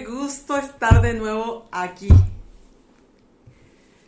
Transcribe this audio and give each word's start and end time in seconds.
gusto 0.00 0.56
estar 0.56 1.02
de 1.02 1.14
nuevo 1.14 1.68
aquí. 1.70 2.08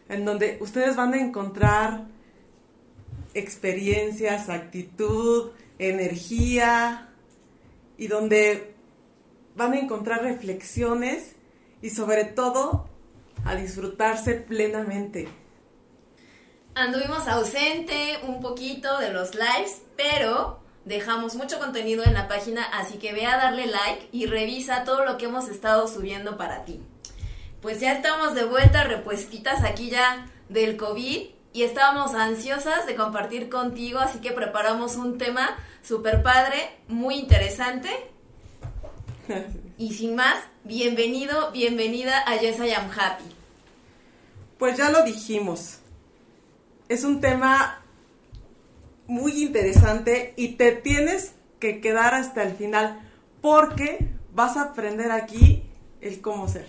En 0.09 0.25
donde 0.25 0.59
ustedes 0.61 0.97
van 0.97 1.15
a 1.15 1.19
encontrar 1.19 2.05
experiencias, 3.35 4.49
actitud, 4.49 5.51
energía 5.79 7.09
y 7.99 8.07
donde 8.07 8.75
van 9.57 9.73
a 9.73 9.79
encontrar 9.79 10.23
reflexiones 10.23 11.37
y 11.83 11.91
sobre 11.91 12.25
todo 12.25 12.89
a 13.45 13.55
disfrutarse 13.55 14.35
plenamente. 14.35 15.29
Anduvimos 16.75 17.29
ausente 17.29 18.19
un 18.27 18.41
poquito 18.41 18.99
de 18.99 19.13
los 19.13 19.35
lives, 19.35 19.83
pero 19.97 20.64
dejamos 20.85 21.35
mucho 21.35 21.59
contenido 21.59 22.05
en 22.05 22.15
la 22.15 22.29
página, 22.29 22.65
así 22.65 22.99
que 22.99 23.13
ve 23.13 23.27
a 23.27 23.37
darle 23.37 23.67
like 23.67 24.09
y 24.13 24.27
revisa 24.27 24.85
todo 24.85 25.05
lo 25.05 25.17
que 25.17 25.27
hemos 25.27 25.49
estado 25.49 25.89
subiendo 25.89 26.37
para 26.37 26.65
ti. 26.65 26.81
Pues 27.63 27.81
ya 27.81 27.93
estamos 27.93 28.35
de 28.35 28.45
vuelta, 28.45 28.85
repuestitas 28.85 29.65
aquí 29.65 29.89
ya 29.89 30.27
del 30.49 30.77
COVID 30.77 31.29
y 31.53 31.63
estábamos 31.63 32.15
ansiosas 32.15 32.87
de 32.87 32.95
compartir 32.95 33.49
contigo, 33.49 34.01
así 34.01 34.19
que 34.19 34.33
preparamos 34.33 34.97
un 34.97 35.19
tema 35.19 35.57
súper 35.83 36.23
padre, 36.23 36.77
muy 36.89 37.17
interesante. 37.17 37.89
Y 39.77 39.95
sin 39.95 40.15
más, 40.15 40.37
bienvenido, 40.63 41.51
bienvenida 41.51 42.23
a 42.29 42.37
Yes 42.37 42.61
I 42.61 42.71
Am 42.71 42.89
Happy. 42.97 43.25
Pues 44.57 44.77
ya 44.77 44.91
lo 44.91 45.03
dijimos, 45.03 45.79
es 46.89 47.03
un 47.03 47.21
tema 47.21 47.84
muy 49.07 49.43
interesante 49.43 50.35
y 50.37 50.57
te 50.57 50.73
tienes 50.73 51.33
que 51.59 51.81
quedar 51.81 52.15
hasta 52.15 52.43
el 52.43 52.55
final 52.55 53.01
porque 53.41 54.09
vas 54.33 54.57
a 54.57 54.63
aprender 54.63 55.11
aquí 55.11 55.63
el 56.01 56.21
cómo 56.21 56.49
ser. 56.49 56.67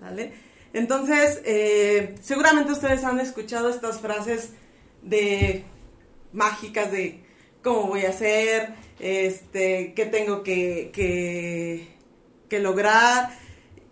¿Vale? 0.00 0.32
Entonces, 0.72 1.40
eh, 1.44 2.14
seguramente 2.22 2.72
ustedes 2.72 3.04
han 3.04 3.20
escuchado 3.20 3.68
estas 3.68 4.00
frases 4.00 4.50
de 5.02 5.64
mágicas 6.32 6.90
de 6.90 7.22
cómo 7.62 7.88
voy 7.88 8.04
a 8.04 8.12
ser, 8.12 8.74
este, 8.98 9.92
qué 9.94 10.06
tengo 10.06 10.42
que, 10.42 10.90
que, 10.92 11.88
que 12.48 12.58
lograr. 12.58 13.30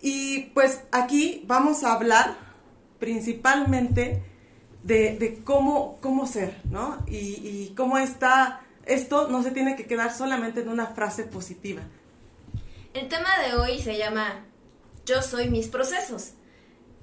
Y 0.00 0.50
pues 0.54 0.80
aquí 0.90 1.44
vamos 1.46 1.84
a 1.84 1.92
hablar 1.92 2.36
principalmente 2.98 4.22
de, 4.82 5.40
cómo, 5.44 5.98
cómo 6.00 6.26
ser, 6.26 6.56
¿no? 6.64 6.98
Y, 7.06 7.72
cómo 7.76 7.98
está, 7.98 8.62
esto 8.86 9.28
no 9.28 9.42
se 9.42 9.50
tiene 9.50 9.76
que 9.76 9.86
quedar 9.86 10.14
solamente 10.14 10.60
en 10.60 10.68
una 10.68 10.86
frase 10.86 11.24
positiva. 11.24 11.82
El 12.94 13.08
tema 13.08 13.28
de 13.46 13.54
hoy 13.54 13.78
se 13.78 13.96
llama 13.96 14.44
Yo 15.06 15.22
soy 15.22 15.48
mis 15.48 15.68
procesos. 15.68 16.32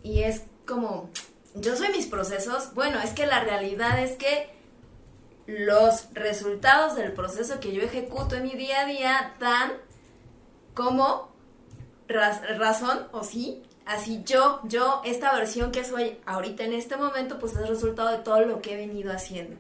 Y 0.04 0.24
es 0.24 0.44
como, 0.66 1.10
yo 1.56 1.76
soy 1.76 1.90
mis 1.90 2.08
procesos. 2.08 2.74
Bueno, 2.74 3.00
es 3.02 3.12
que 3.12 3.26
la 3.26 3.42
realidad 3.42 4.02
es 4.04 4.18
que 4.18 4.50
los 5.46 6.14
resultados 6.14 6.96
del 6.96 7.14
proceso 7.14 7.60
que 7.60 7.74
yo 7.74 7.82
ejecuto 7.82 8.36
en 8.36 8.44
mi 8.44 8.56
día 8.56 8.82
a 8.82 8.86
día 8.86 9.34
dan 9.40 9.72
como 10.74 11.32
razón 12.08 13.08
o 13.12 13.24
sí 13.24 13.64
Así 13.88 14.22
yo, 14.26 14.60
yo, 14.66 15.02
esta 15.06 15.34
versión 15.34 15.72
que 15.72 15.86
soy 15.86 16.20
ahorita 16.26 16.66
en 16.66 16.74
este 16.74 16.98
momento, 16.98 17.40
pues 17.40 17.54
es 17.54 17.70
resultado 17.70 18.10
de 18.10 18.18
todo 18.18 18.42
lo 18.42 18.62
que 18.62 18.74
he 18.74 18.76
venido 18.76 19.14
haciendo. 19.14 19.56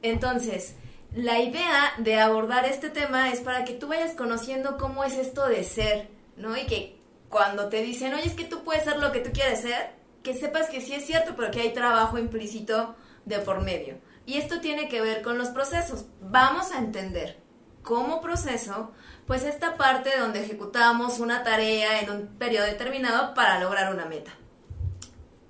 Entonces, 0.00 0.76
la 1.14 1.40
idea 1.40 1.92
de 1.98 2.18
abordar 2.18 2.64
este 2.64 2.88
tema 2.88 3.30
es 3.30 3.40
para 3.40 3.64
que 3.64 3.74
tú 3.74 3.88
vayas 3.88 4.14
conociendo 4.14 4.78
cómo 4.78 5.04
es 5.04 5.12
esto 5.14 5.46
de 5.46 5.62
ser, 5.64 6.08
¿no? 6.38 6.56
Y 6.56 6.66
que 6.66 6.98
cuando 7.28 7.68
te 7.68 7.82
dicen, 7.82 8.14
oye, 8.14 8.26
es 8.26 8.34
que 8.34 8.44
tú 8.44 8.64
puedes 8.64 8.84
ser 8.84 8.96
lo 8.96 9.12
que 9.12 9.20
tú 9.20 9.30
quieres 9.30 9.60
ser, 9.60 9.92
que 10.22 10.32
sepas 10.32 10.70
que 10.70 10.80
sí 10.80 10.94
es 10.94 11.04
cierto, 11.04 11.34
pero 11.36 11.50
que 11.50 11.60
hay 11.60 11.74
trabajo 11.74 12.16
implícito 12.16 12.94
de 13.26 13.40
por 13.40 13.60
medio. 13.60 13.98
Y 14.24 14.38
esto 14.38 14.60
tiene 14.60 14.88
que 14.88 15.02
ver 15.02 15.20
con 15.20 15.36
los 15.36 15.48
procesos. 15.48 16.06
Vamos 16.22 16.72
a 16.72 16.78
entender 16.78 17.38
cómo 17.82 18.22
proceso 18.22 18.92
pues 19.30 19.44
esta 19.44 19.76
parte 19.76 20.10
donde 20.18 20.42
ejecutamos 20.42 21.20
una 21.20 21.44
tarea 21.44 22.00
en 22.00 22.10
un 22.10 22.26
periodo 22.26 22.66
determinado 22.66 23.32
para 23.32 23.60
lograr 23.60 23.94
una 23.94 24.04
meta. 24.04 24.32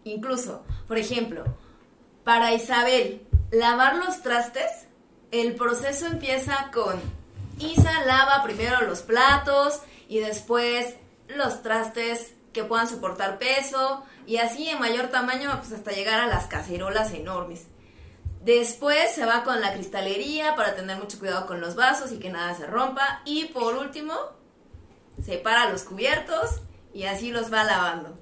Incluso, 0.05 0.67
por 0.87 0.99
ejemplo, 0.99 1.45
para 2.23 2.53
Isabel, 2.53 3.27
lavar 3.51 3.97
los 3.97 4.21
trastes, 4.21 4.71
el 5.31 5.55
proceso 5.55 6.05
empieza 6.05 6.71
con 6.75 7.01
Isa 7.59 8.05
lava 8.05 8.43
primero 8.43 8.83
los 8.83 9.01
platos 9.01 9.81
y 10.11 10.19
después 10.19 10.97
los 11.29 11.63
trastes 11.63 12.35
que 12.53 12.65
puedan 12.65 12.87
soportar 12.87 13.39
peso 13.39 14.05
y 14.27 14.37
así 14.37 14.69
en 14.69 14.79
mayor 14.79 15.09
tamaño 15.09 15.59
pues 15.59 15.73
hasta 15.73 15.93
llegar 15.93 16.21
a 16.21 16.27
las 16.27 16.49
cacerolas 16.49 17.15
enormes. 17.15 17.65
Después 18.41 19.15
se 19.15 19.27
va 19.27 19.45
con 19.45 19.61
la 19.61 19.75
cristalería 19.75 20.55
para 20.57 20.75
tener 20.75 20.97
mucho 20.97 21.19
cuidado 21.19 21.47
con 21.47 21.61
los 21.61 21.75
vasos 21.75 22.11
y 22.11 22.19
que 22.19 22.31
nada 22.31 22.55
se 22.55 22.67
rompa. 22.67 23.21
Y 23.27 23.47
por 23.47 23.77
último, 23.77 24.15
separa 25.23 25.71
los 25.71 25.83
cubiertos 25.83 26.63
y 26.95 27.05
así 27.05 27.31
los 27.33 27.53
va 27.53 27.65
lavando. 27.65 28.19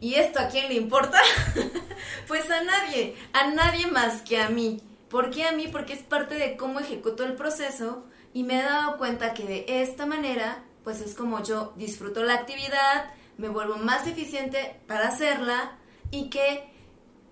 ¿Y 0.00 0.14
esto 0.14 0.40
a 0.40 0.48
quién 0.48 0.68
le 0.68 0.74
importa? 0.74 1.20
pues 2.28 2.50
a 2.50 2.62
nadie, 2.62 3.16
a 3.34 3.48
nadie 3.48 3.86
más 3.86 4.22
que 4.22 4.40
a 4.40 4.48
mí. 4.48 4.82
¿Por 5.10 5.30
qué 5.30 5.46
a 5.46 5.52
mí? 5.52 5.68
Porque 5.68 5.92
es 5.92 6.02
parte 6.02 6.36
de 6.36 6.56
cómo 6.56 6.80
ejecuto 6.80 7.24
el 7.24 7.34
proceso 7.34 8.04
y 8.32 8.44
me 8.44 8.60
he 8.60 8.62
dado 8.62 8.96
cuenta 8.96 9.34
que 9.34 9.44
de 9.44 9.64
esta 9.82 10.06
manera, 10.06 10.64
pues 10.82 11.00
es 11.00 11.14
como 11.14 11.42
yo 11.42 11.72
disfruto 11.76 12.22
la 12.22 12.34
actividad, 12.34 13.12
me 13.36 13.48
vuelvo 13.48 13.76
más 13.76 14.06
eficiente 14.06 14.80
para 14.88 15.08
hacerla 15.08 15.76
y 16.10 16.30
que 16.30 16.68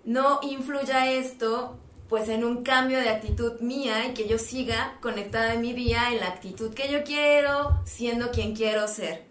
no 0.04 0.40
influya 0.42 1.10
esto 1.10 1.78
pues 2.12 2.28
en 2.28 2.44
un 2.44 2.62
cambio 2.62 2.98
de 2.98 3.08
actitud 3.08 3.58
mía 3.60 4.04
y 4.04 4.12
que 4.12 4.28
yo 4.28 4.36
siga 4.36 4.98
conectada 5.00 5.54
en 5.54 5.62
mi 5.62 5.72
día 5.72 6.10
en 6.10 6.20
la 6.20 6.26
actitud 6.26 6.74
que 6.74 6.92
yo 6.92 7.04
quiero, 7.04 7.80
siendo 7.86 8.30
quien 8.32 8.54
quiero 8.54 8.86
ser. 8.86 9.22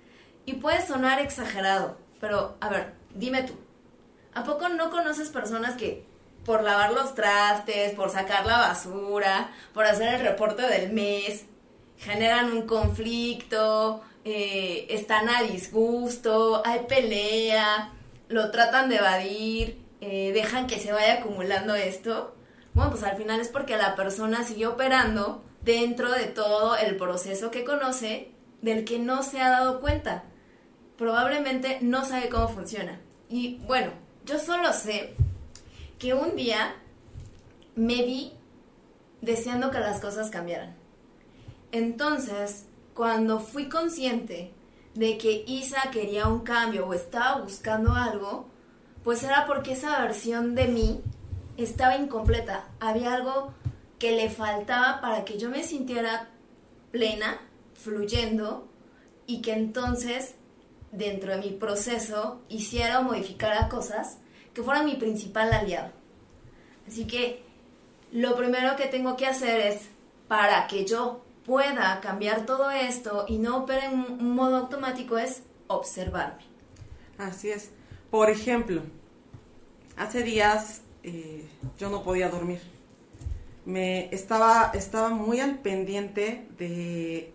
Y 0.47 0.53
puede 0.53 0.84
sonar 0.84 1.19
exagerado, 1.19 1.96
pero 2.19 2.58
a 2.59 2.69
ver, 2.69 2.94
dime 3.14 3.44
tú, 3.44 3.53
¿a 4.34 4.44
poco 4.44 4.68
no 4.68 4.90
conoces 4.90 5.30
personas 5.30 5.75
que 5.75 6.03
por 6.44 6.64
lavar 6.64 6.94
los 6.94 7.14
trastes, 7.14 7.94
por 7.94 8.09
sacar 8.09 8.47
la 8.47 8.58
basura, 8.58 9.52
por 9.75 9.86
hacer 9.86 10.16
el 10.16 10.22
reporte 10.22 10.63
del 10.63 10.92
mes, 10.92 11.46
generan 12.00 12.52
un 12.52 12.63
conflicto, 12.63 14.02
eh, 14.25 14.88
están 14.90 15.30
a 15.30 15.44
disgusto, 15.44 16.63
hay 16.66 16.80
pelea, 16.88 17.94
lo 18.28 18.50
tratan 18.50 18.90
de 18.90 18.96
evadir, 18.96 19.80
eh, 20.02 20.31
dejan 20.34 20.66
que 20.66 20.80
se 20.80 20.92
vaya 20.92 21.19
acumulando 21.19 21.75
esto? 21.75 22.41
Bueno, 22.73 22.91
pues 22.91 23.03
al 23.03 23.17
final 23.17 23.39
es 23.39 23.49
porque 23.49 23.75
la 23.75 23.95
persona 23.95 24.43
sigue 24.43 24.67
operando 24.67 25.43
dentro 25.61 26.11
de 26.11 26.25
todo 26.25 26.75
el 26.77 26.95
proceso 26.97 27.51
que 27.51 27.65
conoce 27.65 28.31
del 28.61 28.85
que 28.85 28.99
no 28.99 29.23
se 29.23 29.41
ha 29.41 29.49
dado 29.49 29.81
cuenta. 29.81 30.23
Probablemente 30.97 31.79
no 31.81 32.05
sabe 32.05 32.29
cómo 32.29 32.47
funciona. 32.47 32.99
Y 33.29 33.57
bueno, 33.67 33.91
yo 34.25 34.39
solo 34.39 34.71
sé 34.73 35.15
que 35.99 36.13
un 36.13 36.35
día 36.35 36.75
me 37.75 38.03
vi 38.03 38.33
deseando 39.21 39.71
que 39.71 39.79
las 39.79 39.99
cosas 39.99 40.29
cambiaran. 40.29 40.75
Entonces, 41.71 42.65
cuando 42.93 43.39
fui 43.39 43.69
consciente 43.69 44.51
de 44.93 45.17
que 45.17 45.43
Isa 45.47 45.89
quería 45.91 46.27
un 46.27 46.41
cambio 46.41 46.85
o 46.88 46.93
estaba 46.93 47.41
buscando 47.41 47.93
algo, 47.93 48.47
pues 49.03 49.23
era 49.23 49.45
porque 49.47 49.73
esa 49.73 50.01
versión 50.01 50.53
de 50.53 50.67
mí 50.67 51.01
estaba 51.63 51.97
incompleta. 51.97 52.67
Había 52.79 53.13
algo 53.13 53.53
que 53.99 54.11
le 54.11 54.29
faltaba 54.29 54.99
para 55.01 55.25
que 55.25 55.38
yo 55.38 55.49
me 55.49 55.63
sintiera 55.63 56.29
plena, 56.91 57.39
fluyendo, 57.73 58.67
y 59.27 59.41
que 59.41 59.53
entonces, 59.53 60.35
dentro 60.91 61.31
de 61.31 61.38
mi 61.38 61.51
proceso, 61.51 62.41
hiciera 62.50 63.00
o 63.00 63.03
modificara 63.03 63.69
cosas 63.69 64.18
que 64.53 64.63
fueran 64.63 64.86
mi 64.86 64.95
principal 64.95 65.53
aliado. 65.53 65.91
Así 66.88 67.06
que 67.06 67.44
lo 68.12 68.36
primero 68.36 68.75
que 68.75 68.88
tengo 68.88 69.15
que 69.15 69.27
hacer 69.27 69.62
es, 69.62 69.89
para 70.27 70.68
que 70.68 70.86
yo 70.86 71.24
pueda 71.45 72.00
cambiar 72.01 72.45
todo 72.45 72.69
esto 72.71 73.25
y 73.27 73.38
no 73.38 73.57
opere 73.57 73.86
en 73.86 73.94
un 73.94 74.36
modo 74.36 74.57
automático, 74.57 75.18
es 75.18 75.44
observarme. 75.68 76.44
Así 77.18 77.50
es. 77.50 77.71
Por 78.09 78.30
ejemplo, 78.30 78.81
hace 79.95 80.24
días 80.24 80.81
eh, 81.03 81.45
yo 81.77 81.89
no 81.89 82.03
podía 82.03 82.30
dormir. 82.30 82.62
Me 83.65 84.13
estaba, 84.13 84.71
estaba 84.74 85.09
muy 85.09 85.39
al 85.39 85.59
pendiente 85.59 86.48
de, 86.57 87.33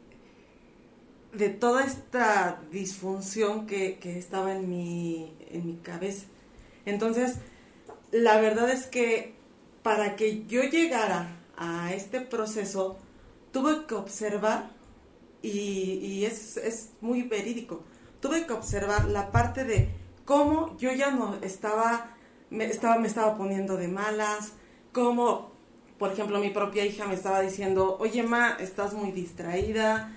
de 1.33 1.49
toda 1.51 1.85
esta 1.85 2.61
disfunción 2.71 3.67
que, 3.67 3.99
estaba 4.19 4.53
en 4.53 4.69
mi, 4.69 5.33
en 5.51 5.67
mi 5.67 5.77
cabeza. 5.77 6.27
Entonces, 6.85 7.37
la 8.11 8.41
verdad 8.41 8.71
es 8.71 8.87
que 8.87 9.35
para 9.83 10.17
que 10.17 10.47
yo 10.47 10.63
llegara 10.63 11.37
a 11.57 11.93
este 11.95 12.21
proceso, 12.21 12.99
tuve 13.53 13.87
que 13.87 13.95
observar 13.95 14.71
y, 15.43 15.51
y 15.51 16.25
es, 16.25 16.57
es, 16.57 16.91
muy 17.01 17.23
verídico. 17.23 17.83
tuve 18.21 18.47
que 18.47 18.53
observar 18.53 19.05
la 19.07 19.31
parte 19.31 19.65
de 19.65 19.89
cómo 20.25 20.77
yo 20.79 20.93
ya 20.93 21.11
no 21.11 21.37
estaba, 21.43 22.16
me 22.51 22.67
estaba, 22.67 22.99
me 22.99 23.09
estaba 23.09 23.37
poniendo 23.37 23.77
de 23.77 23.89
malas, 23.89 24.53
cómo, 24.93 25.51
por 25.99 26.13
ejemplo, 26.13 26.39
mi 26.39 26.51
propia 26.51 26.85
hija 26.85 27.07
me 27.07 27.15
estaba 27.15 27.41
diciendo, 27.41 27.97
oye, 28.01 28.23
ma, 28.23 28.57
estás 28.61 28.95
muy 28.95 29.13
distraída, 29.13 30.13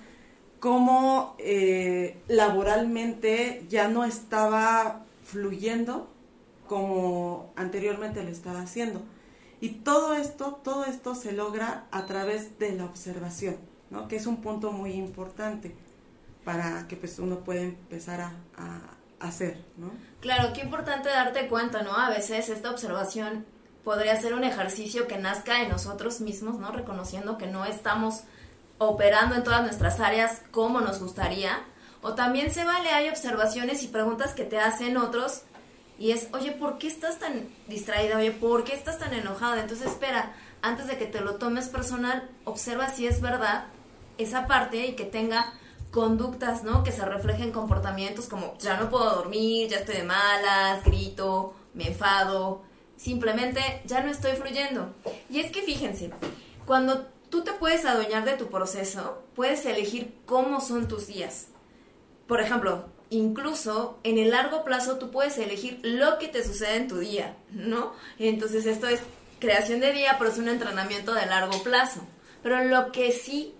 cómo 0.58 1.34
eh, 1.38 2.18
laboralmente 2.28 3.64
ya 3.68 3.88
no 3.88 4.04
estaba 4.04 5.04
fluyendo 5.24 6.08
como 6.68 7.52
anteriormente 7.56 8.22
lo 8.22 8.30
estaba 8.30 8.60
haciendo. 8.60 9.02
Y 9.60 9.70
todo 9.70 10.14
esto, 10.14 10.60
todo 10.62 10.84
esto 10.84 11.14
se 11.14 11.32
logra 11.32 11.86
a 11.90 12.06
través 12.06 12.58
de 12.58 12.72
la 12.72 12.84
observación, 12.84 13.56
¿no? 13.90 14.08
Que 14.08 14.16
es 14.16 14.26
un 14.26 14.38
punto 14.38 14.72
muy 14.72 14.92
importante 14.92 15.74
para 16.44 16.86
que 16.88 16.96
pues 16.96 17.18
uno 17.18 17.40
pueda 17.40 17.62
empezar 17.62 18.20
a 18.20 18.99
hacer, 19.20 19.64
¿no? 19.76 19.92
Claro, 20.20 20.52
qué 20.52 20.62
importante 20.62 21.08
darte 21.08 21.46
cuenta, 21.48 21.82
¿no? 21.82 21.96
A 21.96 22.10
veces 22.10 22.48
esta 22.48 22.70
observación 22.70 23.46
podría 23.84 24.20
ser 24.20 24.34
un 24.34 24.44
ejercicio 24.44 25.06
que 25.06 25.18
nazca 25.18 25.62
en 25.62 25.68
nosotros 25.68 26.20
mismos, 26.20 26.58
¿no? 26.58 26.72
Reconociendo 26.72 27.38
que 27.38 27.46
no 27.46 27.64
estamos 27.64 28.22
operando 28.78 29.34
en 29.34 29.44
todas 29.44 29.62
nuestras 29.62 30.00
áreas 30.00 30.42
como 30.50 30.80
nos 30.80 31.00
gustaría. 31.00 31.58
O 32.02 32.14
también 32.14 32.50
se 32.50 32.64
vale, 32.64 32.90
hay 32.90 33.08
observaciones 33.08 33.82
y 33.82 33.88
preguntas 33.88 34.32
que 34.32 34.44
te 34.44 34.58
hacen 34.58 34.96
otros 34.96 35.42
y 35.98 36.12
es, 36.12 36.28
oye, 36.32 36.52
¿por 36.52 36.78
qué 36.78 36.86
estás 36.86 37.18
tan 37.18 37.46
distraída? 37.68 38.16
Oye, 38.16 38.32
¿por 38.32 38.64
qué 38.64 38.72
estás 38.72 38.98
tan 38.98 39.12
enojada? 39.12 39.60
Entonces 39.60 39.88
espera, 39.88 40.32
antes 40.62 40.86
de 40.86 40.96
que 40.96 41.04
te 41.04 41.20
lo 41.20 41.34
tomes 41.34 41.68
personal, 41.68 42.26
observa 42.44 42.88
si 42.88 43.06
es 43.06 43.20
verdad 43.20 43.66
esa 44.16 44.46
parte 44.46 44.86
y 44.86 44.96
que 44.96 45.04
tenga 45.04 45.52
conductas, 45.90 46.62
¿no? 46.62 46.82
Que 46.82 46.92
se 46.92 47.04
reflejen 47.04 47.52
comportamientos 47.52 48.26
como 48.26 48.56
ya 48.58 48.76
no 48.78 48.90
puedo 48.90 49.10
dormir, 49.14 49.68
ya 49.68 49.78
estoy 49.78 49.96
de 49.96 50.04
malas, 50.04 50.84
grito, 50.84 51.54
me 51.74 51.88
enfado, 51.88 52.62
simplemente 52.96 53.82
ya 53.86 54.02
no 54.02 54.10
estoy 54.10 54.32
fluyendo. 54.32 54.94
Y 55.28 55.40
es 55.40 55.50
que 55.50 55.62
fíjense, 55.62 56.10
cuando 56.66 57.06
tú 57.30 57.42
te 57.42 57.52
puedes 57.52 57.84
adueñar 57.84 58.24
de 58.24 58.36
tu 58.36 58.48
proceso, 58.48 59.22
puedes 59.34 59.64
elegir 59.66 60.14
cómo 60.26 60.60
son 60.60 60.86
tus 60.86 61.06
días. 61.06 61.48
Por 62.26 62.40
ejemplo, 62.40 62.84
incluso 63.08 63.98
en 64.04 64.18
el 64.18 64.30
largo 64.30 64.64
plazo 64.64 64.98
tú 64.98 65.10
puedes 65.10 65.38
elegir 65.38 65.80
lo 65.82 66.18
que 66.18 66.28
te 66.28 66.44
sucede 66.44 66.76
en 66.76 66.88
tu 66.88 66.98
día, 66.98 67.36
¿no? 67.50 67.92
Entonces 68.18 68.66
esto 68.66 68.86
es 68.86 69.00
creación 69.40 69.80
de 69.80 69.92
día, 69.92 70.16
pero 70.18 70.30
es 70.30 70.38
un 70.38 70.48
entrenamiento 70.48 71.12
de 71.14 71.26
largo 71.26 71.60
plazo. 71.62 72.02
Pero 72.42 72.64
lo 72.64 72.92
que 72.92 73.10
sí 73.10 73.54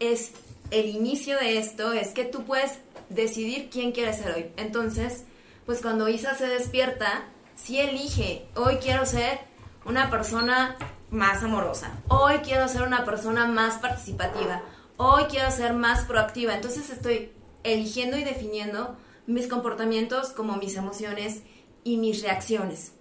es 0.00 0.32
el 0.74 0.88
inicio 0.88 1.38
de 1.38 1.58
esto 1.58 1.92
es 1.92 2.08
que 2.08 2.24
tú 2.24 2.44
puedes 2.44 2.80
decidir 3.08 3.70
quién 3.70 3.92
quieres 3.92 4.16
ser 4.16 4.34
hoy. 4.34 4.46
Entonces, 4.56 5.24
pues 5.66 5.80
cuando 5.80 6.08
Isa 6.08 6.34
se 6.34 6.48
despierta, 6.48 7.26
si 7.54 7.78
elige, 7.78 8.46
hoy 8.56 8.78
quiero 8.78 9.06
ser 9.06 9.38
una 9.84 10.10
persona 10.10 10.76
más 11.10 11.44
amorosa, 11.44 11.92
hoy 12.08 12.38
quiero 12.38 12.66
ser 12.66 12.82
una 12.82 13.04
persona 13.04 13.46
más 13.46 13.78
participativa, 13.78 14.62
hoy 14.96 15.24
quiero 15.30 15.48
ser 15.52 15.74
más 15.74 16.06
proactiva. 16.06 16.54
Entonces 16.54 16.90
estoy 16.90 17.30
eligiendo 17.62 18.16
y 18.16 18.24
definiendo 18.24 18.96
mis 19.26 19.46
comportamientos 19.46 20.30
como 20.30 20.56
mis 20.56 20.74
emociones 20.74 21.42
y 21.84 21.98
mis 21.98 22.20
reacciones. 22.20 22.94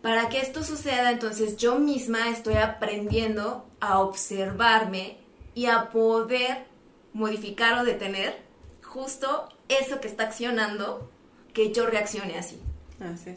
Para 0.00 0.28
que 0.28 0.40
esto 0.40 0.62
suceda, 0.62 1.10
entonces 1.10 1.56
yo 1.56 1.74
misma 1.74 2.30
estoy 2.30 2.54
aprendiendo 2.54 3.68
a 3.80 3.98
observarme 3.98 5.18
y 5.54 5.66
a 5.66 5.90
poder 5.90 6.69
modificar 7.12 7.78
o 7.80 7.84
detener 7.84 8.42
justo 8.82 9.48
eso 9.68 10.00
que 10.00 10.08
está 10.08 10.24
accionando 10.24 11.10
que 11.54 11.72
yo 11.72 11.86
reaccione 11.86 12.38
así. 12.38 12.60
Así 13.00 13.36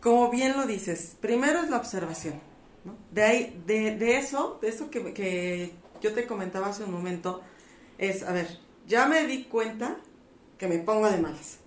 Como 0.00 0.30
bien 0.30 0.56
lo 0.56 0.66
dices, 0.66 1.16
primero 1.20 1.60
es 1.60 1.70
la 1.70 1.76
observación. 1.78 2.40
De, 3.10 3.22
ahí, 3.22 3.62
de, 3.66 3.96
de, 3.96 4.18
eso, 4.18 4.58
de 4.60 4.68
eso 4.68 4.90
que, 4.90 5.14
que 5.14 5.74
yo 6.00 6.12
te 6.14 6.26
comentaba 6.26 6.68
hace 6.68 6.84
un 6.84 6.92
momento, 6.92 7.42
es, 7.98 8.22
a 8.24 8.32
ver, 8.32 8.58
ya 8.86 9.06
me 9.06 9.26
di 9.26 9.44
cuenta 9.44 9.98
que 10.58 10.66
me 10.68 10.78
pongo 10.78 11.10
de 11.10 11.18
malas. 11.18 11.58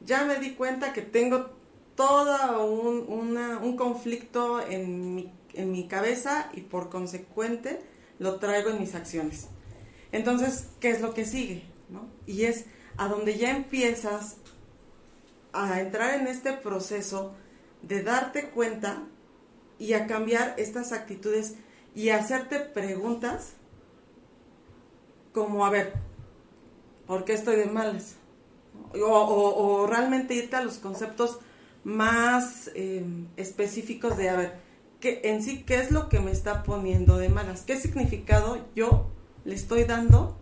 Ya 0.00 0.24
me 0.24 0.36
di 0.40 0.54
cuenta 0.54 0.92
que 0.92 1.02
tengo 1.02 1.50
todo 1.94 2.66
un, 2.66 3.36
un 3.38 3.76
conflicto 3.76 4.60
en 4.66 5.14
mi, 5.14 5.32
en 5.54 5.72
mi 5.72 5.86
cabeza 5.88 6.50
y 6.54 6.62
por 6.62 6.90
consecuente 6.90 7.80
lo 8.18 8.38
traigo 8.40 8.70
en 8.70 8.80
mis 8.80 8.94
acciones. 8.94 9.48
Entonces, 10.14 10.68
¿qué 10.78 10.90
es 10.90 11.00
lo 11.00 11.12
que 11.12 11.24
sigue? 11.24 11.64
Y 12.24 12.44
es 12.44 12.66
a 12.96 13.08
donde 13.08 13.36
ya 13.36 13.50
empiezas 13.50 14.36
a 15.52 15.80
entrar 15.80 16.14
en 16.14 16.28
este 16.28 16.52
proceso 16.52 17.34
de 17.82 18.04
darte 18.04 18.50
cuenta 18.50 19.02
y 19.76 19.94
a 19.94 20.06
cambiar 20.06 20.54
estas 20.56 20.92
actitudes 20.92 21.56
y 21.96 22.10
hacerte 22.10 22.60
preguntas 22.60 23.54
como, 25.32 25.66
a 25.66 25.70
ver, 25.70 25.94
¿por 27.08 27.24
qué 27.24 27.32
estoy 27.32 27.56
de 27.56 27.66
malas? 27.66 28.14
O, 28.94 29.84
realmente 29.90 30.34
irte 30.34 30.54
a 30.54 30.62
los 30.62 30.78
conceptos 30.78 31.40
más 31.82 32.70
em, 32.76 33.26
específicos 33.36 34.16
de, 34.16 34.28
a 34.28 34.36
ver, 34.36 34.58
¿qué, 35.00 35.22
en 35.24 35.42
sí, 35.42 35.64
¿qué 35.64 35.80
es 35.80 35.90
lo 35.90 36.08
que 36.08 36.20
me 36.20 36.30
está 36.30 36.62
poniendo 36.62 37.18
de 37.18 37.30
malas? 37.30 37.62
¿Qué 37.62 37.76
significado 37.76 38.64
yo 38.76 39.10
le 39.44 39.54
estoy 39.54 39.84
dando 39.84 40.36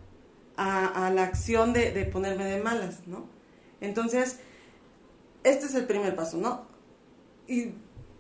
a, 0.57 1.11
la 1.11 1.25
acción 1.25 1.73
de, 1.73 1.91
ponerme 2.13 2.45
de 2.45 2.63
malas, 2.63 3.07
¿no? 3.07 3.27
Entonces, 3.81 4.39
este 5.43 5.67
es 5.67 5.75
el 5.75 5.87
primer 5.87 6.15
paso, 6.15 6.37
¿no? 6.37 6.67
Y 7.49 7.73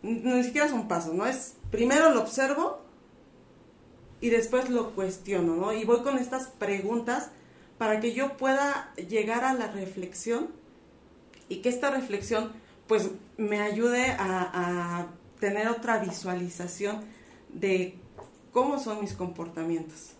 ni 0.02 0.42
siquiera 0.42 0.66
es 0.66 0.72
un 0.72 0.88
paso, 0.88 1.12
¿no? 1.14 1.26
Es 1.26 1.54
primero 1.70 2.10
lo 2.10 2.20
observo 2.20 2.80
y 4.20 4.30
después 4.30 4.70
lo 4.70 4.94
cuestiono, 4.94 5.54
¿no? 5.54 5.72
Y 5.72 5.84
voy 5.84 6.02
con 6.02 6.18
estas 6.18 6.48
preguntas 6.48 7.30
para 7.78 8.00
que 8.00 8.12
yo 8.12 8.36
pueda 8.36 8.92
llegar 8.96 9.44
a 9.44 9.54
la 9.54 9.68
reflexión 9.68 10.48
y 11.48 11.56
que 11.56 11.68
esta 11.68 11.90
reflexión 11.90 12.52
pues 12.86 13.10
me 13.36 13.60
ayude 13.60 14.14
a, 14.18 15.06
tener 15.40 15.66
otra 15.66 15.98
visualización 15.98 17.00
de 17.48 17.98
cómo 18.52 18.78
son 18.78 19.00
mis 19.00 19.12
comportamientos. 19.12 20.12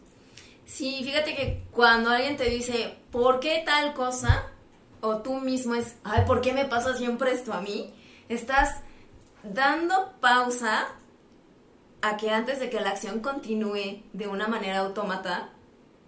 Sí, 0.66 1.00
fíjate 1.04 1.34
que 1.34 1.64
cuando 1.72 2.10
alguien 2.10 2.36
te 2.36 2.48
dice, 2.48 2.96
¿por 3.10 3.40
qué 3.40 3.62
tal 3.64 3.94
cosa? 3.94 4.46
O 5.00 5.18
tú 5.18 5.34
mismo 5.34 5.74
es, 5.74 5.96
ay, 6.04 6.24
¿por 6.26 6.40
qué 6.40 6.52
me 6.52 6.64
pasa 6.64 6.96
siempre 6.96 7.32
esto 7.32 7.52
a 7.52 7.60
mí? 7.60 7.92
Estás 8.28 8.80
dando 9.42 10.12
pausa 10.20 10.88
a 12.00 12.16
que 12.16 12.30
antes 12.30 12.60
de 12.60 12.70
que 12.70 12.80
la 12.80 12.90
acción 12.90 13.20
continúe 13.20 14.02
de 14.12 14.28
una 14.28 14.48
manera 14.48 14.78
autómata, 14.78 15.50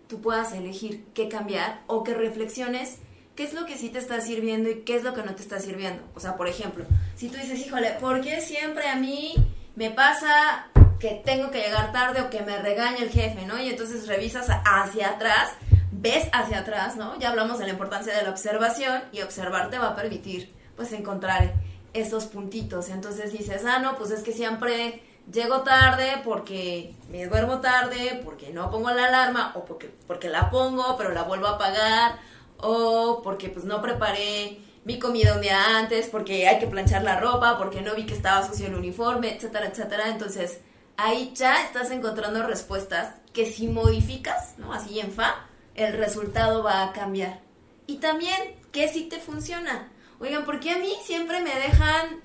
tú 0.09 0.21
puedas 0.21 0.53
elegir 0.53 1.05
qué 1.15 1.29
cambiar 1.29 1.83
o 1.87 2.05
que 2.05 2.15
reflexiones 2.15 2.99
qué 3.35 3.45
es 3.45 3.55
lo 3.55 3.67
que 3.67 3.77
sí 3.77 3.89
te 3.89 3.99
está 3.99 4.21
sirviendo 4.21 4.71
y 4.71 4.81
qué 4.83 4.97
es 4.97 5.03
lo 5.03 5.15
que 5.15 5.23
no 5.23 5.35
te 5.35 5.43
está 5.43 5.59
sirviendo. 5.59 6.03
O 6.15 6.21
sea, 6.21 6.37
por 6.37 6.49
ejemplo, 6.49 6.85
si 7.17 7.29
tú 7.29 7.37
dices, 7.37 7.67
híjole, 7.67 7.91
¿por 8.01 8.21
qué 8.21 8.41
siempre 8.41 8.89
a 8.89 8.97
mí 8.97 9.35
me 9.75 9.91
pasa 9.91 10.69
que 10.99 11.23
tengo 11.25 11.51
que 11.51 11.61
llegar 11.61 11.93
tarde 11.93 12.21
o 12.21 12.31
que 12.31 12.43
me 12.43 12.59
regaña 12.59 12.99
el 12.99 13.11
jefe, 13.11 13.47
¿no? 13.47 13.61
Y 13.61 13.69
entonces 13.71 14.07
revisas 14.07 14.49
hacia 14.65 15.11
atrás, 15.11 15.53
ves 15.91 16.29
hacia 16.33 16.61
atrás, 16.61 16.97
¿no? 16.97 17.19
Ya 17.19 17.31
hablamos 17.31 17.59
de 17.59 17.67
la 17.67 17.73
importancia 17.73 18.15
de 18.15 18.23
la 18.23 18.31
observación 18.31 19.03
y 19.13 19.23
observar 19.23 19.71
te 19.71 19.79
va 19.79 19.89
a 19.89 19.97
permitir, 19.97 20.53
pues, 20.77 20.93
encontrar 20.93 21.55
esos 21.93 22.27
puntitos. 22.27 22.89
Entonces 22.89 23.33
dices, 23.33 23.65
ah, 23.65 23.79
no, 23.79 23.97
pues 23.97 24.11
es 24.11 24.23
que 24.23 24.33
siempre 24.33 25.03
llego 25.33 25.63
tarde 25.63 26.21
porque 26.25 26.95
me 27.11 27.27
duermo 27.27 27.61
tarde, 27.61 28.21
porque 28.25 28.51
no 28.51 28.71
pongo 28.71 28.91
la 28.91 29.07
alarma 29.07 29.53
o 29.55 29.65
porque, 29.65 29.91
porque 30.07 30.29
la 30.29 30.51
pongo 30.51 30.97
pero 30.99 31.13
la 31.13 31.23
vuelvo 31.23 31.47
a 31.47 31.53
apagar 31.53 32.19
o 32.59 33.23
porque 33.23 33.49
pues 33.49 33.65
no 33.65 33.81
preparé 33.81 34.59
mi 34.85 34.99
comida 34.99 35.35
un 35.35 35.41
día 35.41 35.79
antes, 35.79 36.09
porque 36.09 36.47
hay 36.47 36.59
que 36.59 36.67
planchar 36.67 37.03
la 37.03 37.19
ropa, 37.19 37.57
porque 37.57 37.81
no 37.81 37.95
vi 37.95 38.05
que 38.05 38.15
estaba 38.15 38.47
sucio 38.47 38.67
el 38.67 38.75
uniforme, 38.75 39.35
etcétera, 39.35 39.67
etcétera. 39.67 40.09
Entonces, 40.09 40.61
ahí 40.97 41.33
ya 41.35 41.65
estás 41.65 41.91
encontrando 41.91 42.47
respuestas 42.47 43.15
que 43.33 43.51
si 43.51 43.69
modificas, 43.69 44.59
¿no? 44.59 44.73
Así 44.73 45.01
en 45.01 45.13
fa, 45.13 45.47
el 45.75 45.93
resultado 45.95 46.63
va 46.63 46.85
a 46.85 46.93
cambiar. 46.93 47.41
Y 47.87 47.97
también, 47.97 48.37
¿qué 48.73 48.89
si 48.89 49.05
te 49.09 49.19
funciona? 49.19 49.91
Oigan, 50.21 50.45
¿por 50.45 50.61
qué 50.61 50.71
a 50.71 50.79
mí 50.79 50.93
siempre 51.05 51.43
me 51.43 51.55
dejan 51.55 52.21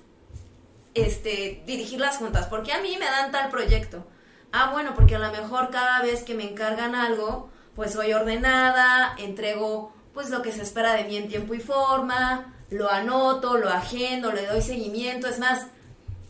este, 0.94 1.64
dirigir 1.66 2.00
las 2.00 2.18
juntas? 2.18 2.48
¿Por 2.48 2.64
qué 2.64 2.74
a 2.74 2.82
mí 2.82 2.96
me 3.00 3.06
dan 3.06 3.32
tal 3.32 3.50
proyecto? 3.50 4.06
Ah, 4.52 4.72
bueno, 4.72 4.94
porque 4.96 5.16
a 5.16 5.20
lo 5.20 5.32
mejor 5.32 5.70
cada 5.70 6.02
vez 6.02 6.24
que 6.24 6.36
me 6.36 6.50
encargan 6.50 6.96
algo, 6.96 7.50
pues 7.76 7.94
soy 7.94 8.14
ordenada, 8.14 9.16
entrego 9.18 9.94
pues 10.14 10.30
lo 10.30 10.42
que 10.42 10.52
se 10.52 10.64
espera 10.64 10.94
de 10.94 11.04
mí 11.04 11.18
en 11.18 11.28
tiempo 11.28 11.54
y 11.54 11.60
forma, 11.60 12.54
lo 12.70 12.92
anoto, 12.92 13.58
lo 13.58 13.70
agendo, 13.70 14.32
le 14.32 14.46
doy 14.46 14.62
seguimiento. 14.62 15.28
Es 15.28 15.40
más, 15.40 15.68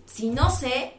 si 0.05 0.29
no 0.29 0.49
sé, 0.49 0.98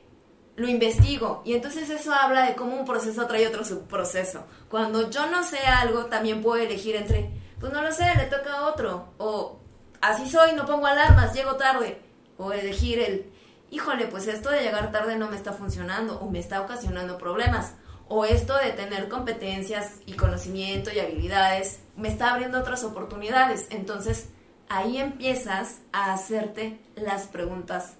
lo 0.60 0.68
investigo. 0.68 1.40
Y 1.46 1.54
entonces 1.54 1.88
eso 1.88 2.12
habla 2.12 2.44
de 2.44 2.54
cómo 2.54 2.76
un 2.76 2.84
proceso 2.84 3.26
trae 3.26 3.46
otro 3.46 3.64
subproceso. 3.64 4.44
Cuando 4.68 5.08
yo 5.08 5.26
no 5.30 5.42
sé 5.42 5.58
algo, 5.60 6.04
también 6.06 6.42
puedo 6.42 6.62
elegir 6.62 6.96
entre 6.96 7.30
Pues 7.58 7.72
no 7.72 7.80
lo 7.80 7.90
sé, 7.92 8.04
le 8.16 8.24
toca 8.24 8.52
a 8.52 8.66
otro. 8.68 9.14
O 9.16 9.58
así 10.02 10.28
soy, 10.30 10.52
no 10.52 10.66
pongo 10.66 10.86
alarmas, 10.86 11.32
llego 11.32 11.56
tarde. 11.56 12.02
O 12.36 12.52
elegir 12.52 12.98
el, 12.98 13.32
híjole, 13.70 14.06
pues 14.06 14.26
esto 14.26 14.50
de 14.50 14.60
llegar 14.60 14.92
tarde 14.92 15.16
no 15.16 15.30
me 15.30 15.36
está 15.36 15.54
funcionando 15.54 16.20
o 16.20 16.30
me 16.30 16.38
está 16.38 16.60
ocasionando 16.60 17.16
problemas. 17.16 17.74
O 18.08 18.26
esto 18.26 18.54
de 18.58 18.72
tener 18.72 19.08
competencias 19.08 20.00
y 20.04 20.12
conocimiento 20.12 20.90
y 20.92 21.00
habilidades 21.00 21.80
me 21.96 22.08
está 22.08 22.32
abriendo 22.32 22.58
otras 22.58 22.84
oportunidades. 22.84 23.66
Entonces 23.70 24.28
ahí 24.68 24.98
empiezas 24.98 25.78
a 25.92 26.12
hacerte 26.12 26.78
las 26.96 27.28
preguntas 27.28 27.94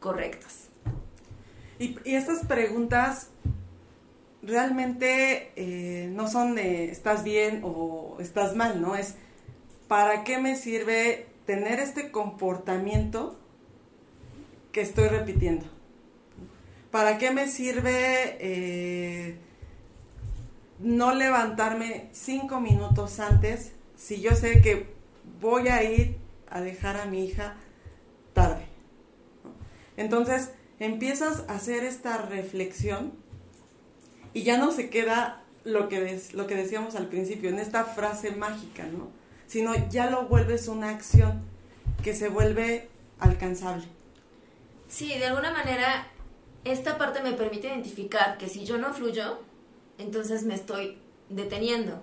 correctas. 0.00 0.71
Y, 1.82 1.98
estas 2.04 2.46
preguntas 2.46 3.30
realmente 4.40 5.50
eh, 5.56 6.08
no 6.12 6.28
son 6.28 6.54
de 6.54 6.84
estás 6.92 7.24
bien 7.24 7.62
o 7.64 8.18
estás 8.20 8.54
mal, 8.54 8.80
¿no? 8.80 8.94
Es 8.94 9.16
¿para 9.88 10.22
qué 10.22 10.38
me 10.38 10.54
sirve 10.54 11.26
tener 11.44 11.80
este 11.80 12.12
comportamiento 12.12 13.36
que 14.70 14.80
estoy 14.80 15.08
repitiendo? 15.08 15.66
¿Para 16.92 17.18
qué 17.18 17.32
me 17.32 17.48
sirve 17.48 18.36
eh, 18.38 19.38
no 20.78 21.12
levantarme 21.12 22.10
cinco 22.12 22.60
minutos 22.60 23.18
antes 23.18 23.72
si 23.96 24.20
yo 24.20 24.36
sé 24.36 24.60
que 24.60 24.86
voy 25.40 25.66
a 25.66 25.82
ir 25.82 26.16
a 26.48 26.60
dejar 26.60 26.96
a 26.96 27.06
mi 27.06 27.24
hija 27.24 27.56
tarde? 28.34 28.66
Entonces 29.96 30.52
empiezas 30.84 31.44
a 31.48 31.54
hacer 31.54 31.84
esta 31.84 32.18
reflexión 32.18 33.12
y 34.34 34.42
ya 34.42 34.56
no 34.56 34.72
se 34.72 34.90
queda 34.90 35.42
lo 35.64 35.88
que, 35.88 36.20
lo 36.32 36.46
que 36.46 36.56
decíamos 36.56 36.96
al 36.96 37.06
principio, 37.06 37.50
en 37.50 37.58
esta 37.58 37.84
frase 37.84 38.32
mágica, 38.32 38.84
¿no? 38.86 39.10
Sino 39.46 39.74
ya 39.88 40.10
lo 40.10 40.26
vuelves 40.26 40.68
una 40.68 40.90
acción 40.90 41.42
que 42.02 42.14
se 42.14 42.28
vuelve 42.28 42.88
alcanzable. 43.18 43.84
Sí, 44.88 45.08
de 45.18 45.26
alguna 45.26 45.52
manera 45.52 46.08
esta 46.64 46.98
parte 46.98 47.22
me 47.22 47.32
permite 47.32 47.68
identificar 47.68 48.38
que 48.38 48.48
si 48.48 48.64
yo 48.64 48.78
no 48.78 48.92
fluyo, 48.92 49.40
entonces 49.98 50.44
me 50.44 50.54
estoy 50.54 50.98
deteniendo. 51.28 52.02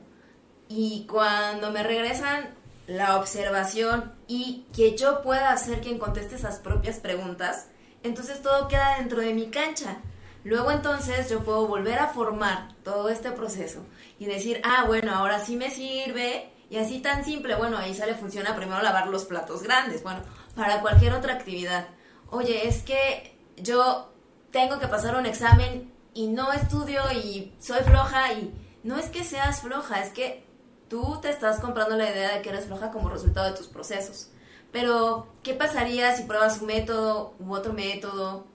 Y 0.68 1.06
cuando 1.10 1.72
me 1.72 1.84
regresan 1.84 2.50
la 2.88 3.18
observación 3.18 4.14
y 4.28 4.66
que 4.76 4.96
yo 4.98 5.22
pueda 5.22 5.56
ser 5.58 5.82
quien 5.82 6.00
conteste 6.00 6.36
esas 6.36 6.60
propias 6.60 7.00
preguntas, 7.00 7.68
entonces 8.04 8.42
todo 8.42 8.68
queda 8.68 8.98
dentro 8.98 9.22
de 9.22 9.34
mi 9.34 9.50
cancha. 9.50 9.98
Luego 10.44 10.72
entonces 10.72 11.30
yo 11.30 11.44
puedo 11.44 11.68
volver 11.68 12.00
a 12.00 12.08
formar 12.08 12.76
todo 12.84 13.10
este 13.10 13.32
proceso 13.32 13.86
y 14.20 14.26
decir, 14.26 14.62
ah, 14.64 14.86
bueno, 14.88 15.14
ahora 15.14 15.40
sí 15.40 15.56
me 15.56 15.70
sirve. 15.70 16.52
Y 16.70 16.78
así 16.78 17.00
tan 17.00 17.26
simple, 17.26 17.56
bueno, 17.56 17.78
ahí 17.78 17.96
sale, 17.96 18.14
funciona 18.14 18.56
primero 18.56 18.82
lavar 18.82 19.08
los 19.08 19.26
platos 19.26 19.64
grandes. 19.64 20.04
Bueno, 20.04 20.22
para 20.56 20.82
cualquier 20.82 21.14
otra 21.14 21.34
actividad 21.34 21.88
oye, 22.32 22.68
es 22.68 22.84
que 22.84 23.38
yo 23.58 24.12
tengo 24.52 24.80
que 24.80 24.88
pasar 24.88 25.16
un 25.16 25.26
examen 25.26 25.94
y 26.14 26.28
no 26.28 26.52
estudio 26.52 27.02
y 27.12 27.54
soy 27.60 27.82
floja 27.84 28.34
y 28.34 28.54
no 28.84 28.98
es 28.98 29.08
que 29.08 29.24
seas 29.24 29.62
floja, 29.62 30.02
es 30.02 30.12
que 30.12 30.46
tú 30.88 31.20
te 31.22 31.30
estás 31.30 31.60
comprando 31.60 31.96
la 31.96 32.10
idea 32.10 32.36
de 32.36 32.42
que 32.42 32.50
eres 32.50 32.66
floja 32.66 32.92
como 32.92 33.10
resultado 33.10 33.52
de 33.52 33.58
tus 33.58 33.68
procesos. 33.68 34.32
Pero, 34.72 35.28
¿qué 35.44 35.54
pasaría 35.54 36.16
si 36.16 36.24
pruebas 36.24 36.62
un 36.62 36.68
método 36.68 37.34
u 37.40 37.54
otro 37.54 37.74
método? 37.74 38.46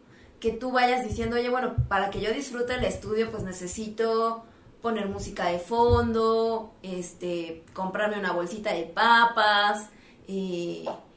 Que 0.40 0.52
tú 0.52 0.70
vayas 0.70 1.04
diciendo, 1.04 1.36
oye, 1.36 1.48
bueno, 1.48 1.74
para 1.88 2.10
que 2.10 2.20
yo 2.20 2.32
disfrute 2.32 2.74
el 2.74 2.84
estudio, 2.84 3.30
pues 3.30 3.42
necesito 3.42 4.44
poner 4.82 5.08
música 5.08 5.46
de 5.46 5.58
fondo, 5.58 6.74
este, 6.82 7.64
comprarme 7.72 8.18
una 8.18 8.32
bolsita 8.32 8.74
de 8.74 8.82
papas, 8.82 9.88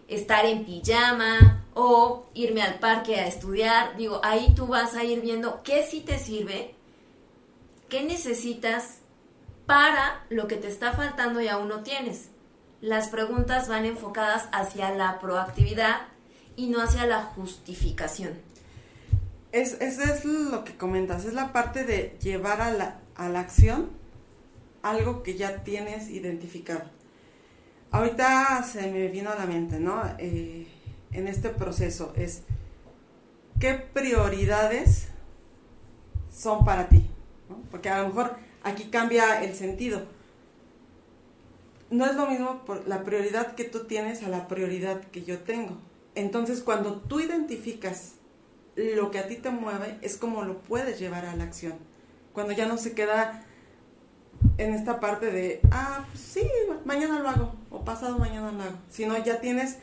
estar 0.07 0.45
en 0.45 0.63
pijama 0.63 1.65
o 1.73 2.25
irme 2.33 2.61
al 2.61 2.79
parque 2.79 3.17
a 3.17 3.27
estudiar. 3.27 3.97
Digo, 3.97 4.21
ahí 4.23 4.53
tú 4.55 4.67
vas 4.67 4.95
a 4.95 5.03
ir 5.03 5.21
viendo 5.21 5.61
qué 5.63 5.83
sí 5.83 5.99
te 5.99 6.17
sirve, 6.17 6.75
qué 7.89 8.03
necesitas 8.03 8.99
para 9.65 10.25
lo 10.29 10.47
que 10.47 10.55
te 10.55 10.69
está 10.69 10.93
faltando 10.93 11.41
y 11.41 11.49
aún 11.49 11.67
no 11.67 11.83
tienes. 11.83 12.29
Las 12.81 13.07
preguntas 13.07 13.67
van 13.67 13.86
enfocadas 13.86 14.48
hacia 14.51 14.91
la 14.91 15.19
proactividad 15.19 16.01
y 16.55 16.67
no 16.67 16.81
hacia 16.81 17.05
la 17.05 17.24
justificación. 17.24 18.34
Es, 19.51 19.74
eso 19.81 20.03
es 20.03 20.25
lo 20.25 20.63
que 20.63 20.75
comentas, 20.75 21.25
es 21.25 21.34
la 21.34 21.53
parte 21.53 21.84
de 21.84 22.17
llevar 22.22 22.62
a 22.62 22.72
la, 22.72 23.00
a 23.15 23.29
la 23.29 23.39
acción 23.39 23.89
algo 24.84 25.24
que 25.24 25.36
ya 25.36 25.63
tienes 25.63 26.10
identificado. 26.10 26.84
Ahorita 27.91 28.63
se 28.63 28.91
me 28.91 29.07
vino 29.07 29.29
a 29.29 29.36
la 29.36 29.46
mente, 29.46 29.79
¿no? 29.79 30.01
Eh, 30.19 30.67
en 31.12 31.27
este 31.27 31.50
proceso 31.50 32.13
es, 32.15 32.43
¿qué 33.60 33.74
prioridades 33.74 35.07
son 36.31 36.65
para 36.65 36.89
ti? 36.89 37.10
Porque 37.72 37.89
a 37.89 38.01
lo 38.01 38.10
mejor 38.10 38.36
aquí 38.63 38.86
cambia 38.86 39.43
el 39.43 39.55
sentido. 39.55 40.16
No 41.89 42.06
es 42.06 42.15
lo 42.15 42.27
mismo 42.27 42.65
por 42.65 42.88
la 42.88 43.03
prioridad 43.03 43.56
que 43.56 43.63
tú 43.63 43.86
tienes 43.86 44.24
a 44.24 44.29
la 44.29 44.48
prioridad 44.48 45.01
que 45.01 45.24
yo 45.24 45.39
tengo. 45.39 45.77
Entonces, 46.15 46.62
cuando 46.62 46.96
tú 46.96 47.20
identificas 47.20 48.15
lo 48.75 49.12
que 49.12 49.20
a 49.20 49.27
ti 49.27 49.36
te 49.36 49.50
mueve, 49.50 49.98
es 50.01 50.17
como 50.17 50.44
lo 50.44 50.60
puedes 50.60 51.00
llevar 51.00 51.25
a 51.25 51.36
la 51.36 51.44
acción. 51.44 51.75
Cuando 52.34 52.53
ya 52.53 52.67
no 52.67 52.77
se 52.77 52.94
queda 52.94 53.44
en 54.58 54.74
esta 54.74 55.00
parte 55.00 55.32
de, 55.32 55.62
ah, 55.72 56.06
pues 56.12 56.24
sí, 56.24 56.48
mañana 56.86 57.20
lo 57.20 57.29
hago, 57.29 57.56
o 57.72 57.84
pasado 57.84 58.17
mañana 58.17 58.51
lo 58.51 58.63
hago, 58.63 58.77
sino 58.89 59.17
ya 59.24 59.39
tienes 59.39 59.77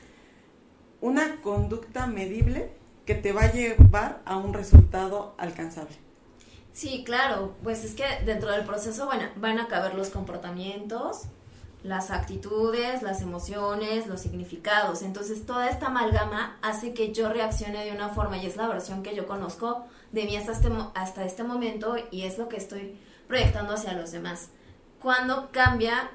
una 1.00 1.40
conducta 1.40 2.06
medible 2.06 2.70
que 3.04 3.14
te 3.14 3.32
va 3.32 3.42
a 3.42 3.52
llevar 3.52 4.22
a 4.24 4.36
un 4.36 4.54
resultado 4.54 5.34
alcanzable. 5.38 5.96
Sí, 6.72 7.04
claro, 7.04 7.54
pues 7.62 7.84
es 7.84 7.94
que 7.94 8.04
dentro 8.24 8.50
del 8.50 8.64
proceso 8.64 9.06
bueno, 9.06 9.24
van 9.36 9.58
a 9.58 9.68
caber 9.68 9.94
los 9.94 10.10
comportamientos, 10.10 11.26
las 11.84 12.10
actitudes, 12.10 13.02
las 13.02 13.20
emociones, 13.20 14.06
los 14.06 14.20
significados. 14.20 15.02
Entonces 15.02 15.44
toda 15.44 15.68
esta 15.68 15.86
amalgama 15.86 16.58
hace 16.62 16.94
que 16.94 17.12
yo 17.12 17.28
reaccione 17.28 17.84
de 17.84 17.92
una 17.92 18.08
forma 18.08 18.38
y 18.38 18.46
es 18.46 18.56
la 18.56 18.66
versión 18.66 19.02
que 19.02 19.14
yo 19.14 19.26
conozco 19.26 19.84
de 20.10 20.24
mí 20.24 20.34
hasta 20.34 20.52
este, 20.52 20.72
hasta 20.94 21.24
este 21.24 21.44
momento 21.44 21.96
y 22.10 22.22
es 22.22 22.38
lo 22.38 22.48
que 22.48 22.56
estoy 22.56 22.98
proyectando 23.28 23.74
hacia 23.74 23.92
los 23.92 24.12
demás. 24.12 24.48
Cuando 24.98 25.50
cambia, 25.52 26.10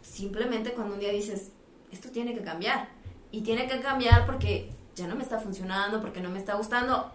simplemente 0.00 0.72
cuando 0.72 0.94
un 0.94 1.00
día 1.00 1.10
dices, 1.10 1.50
esto 1.90 2.10
tiene 2.10 2.32
que 2.32 2.42
cambiar. 2.42 2.88
Y 3.32 3.40
tiene 3.40 3.66
que 3.66 3.80
cambiar 3.80 4.26
porque 4.26 4.70
ya 4.94 5.08
no 5.08 5.16
me 5.16 5.24
está 5.24 5.40
funcionando, 5.40 6.00
porque 6.00 6.20
no 6.20 6.30
me 6.30 6.38
está 6.38 6.54
gustando. 6.54 7.10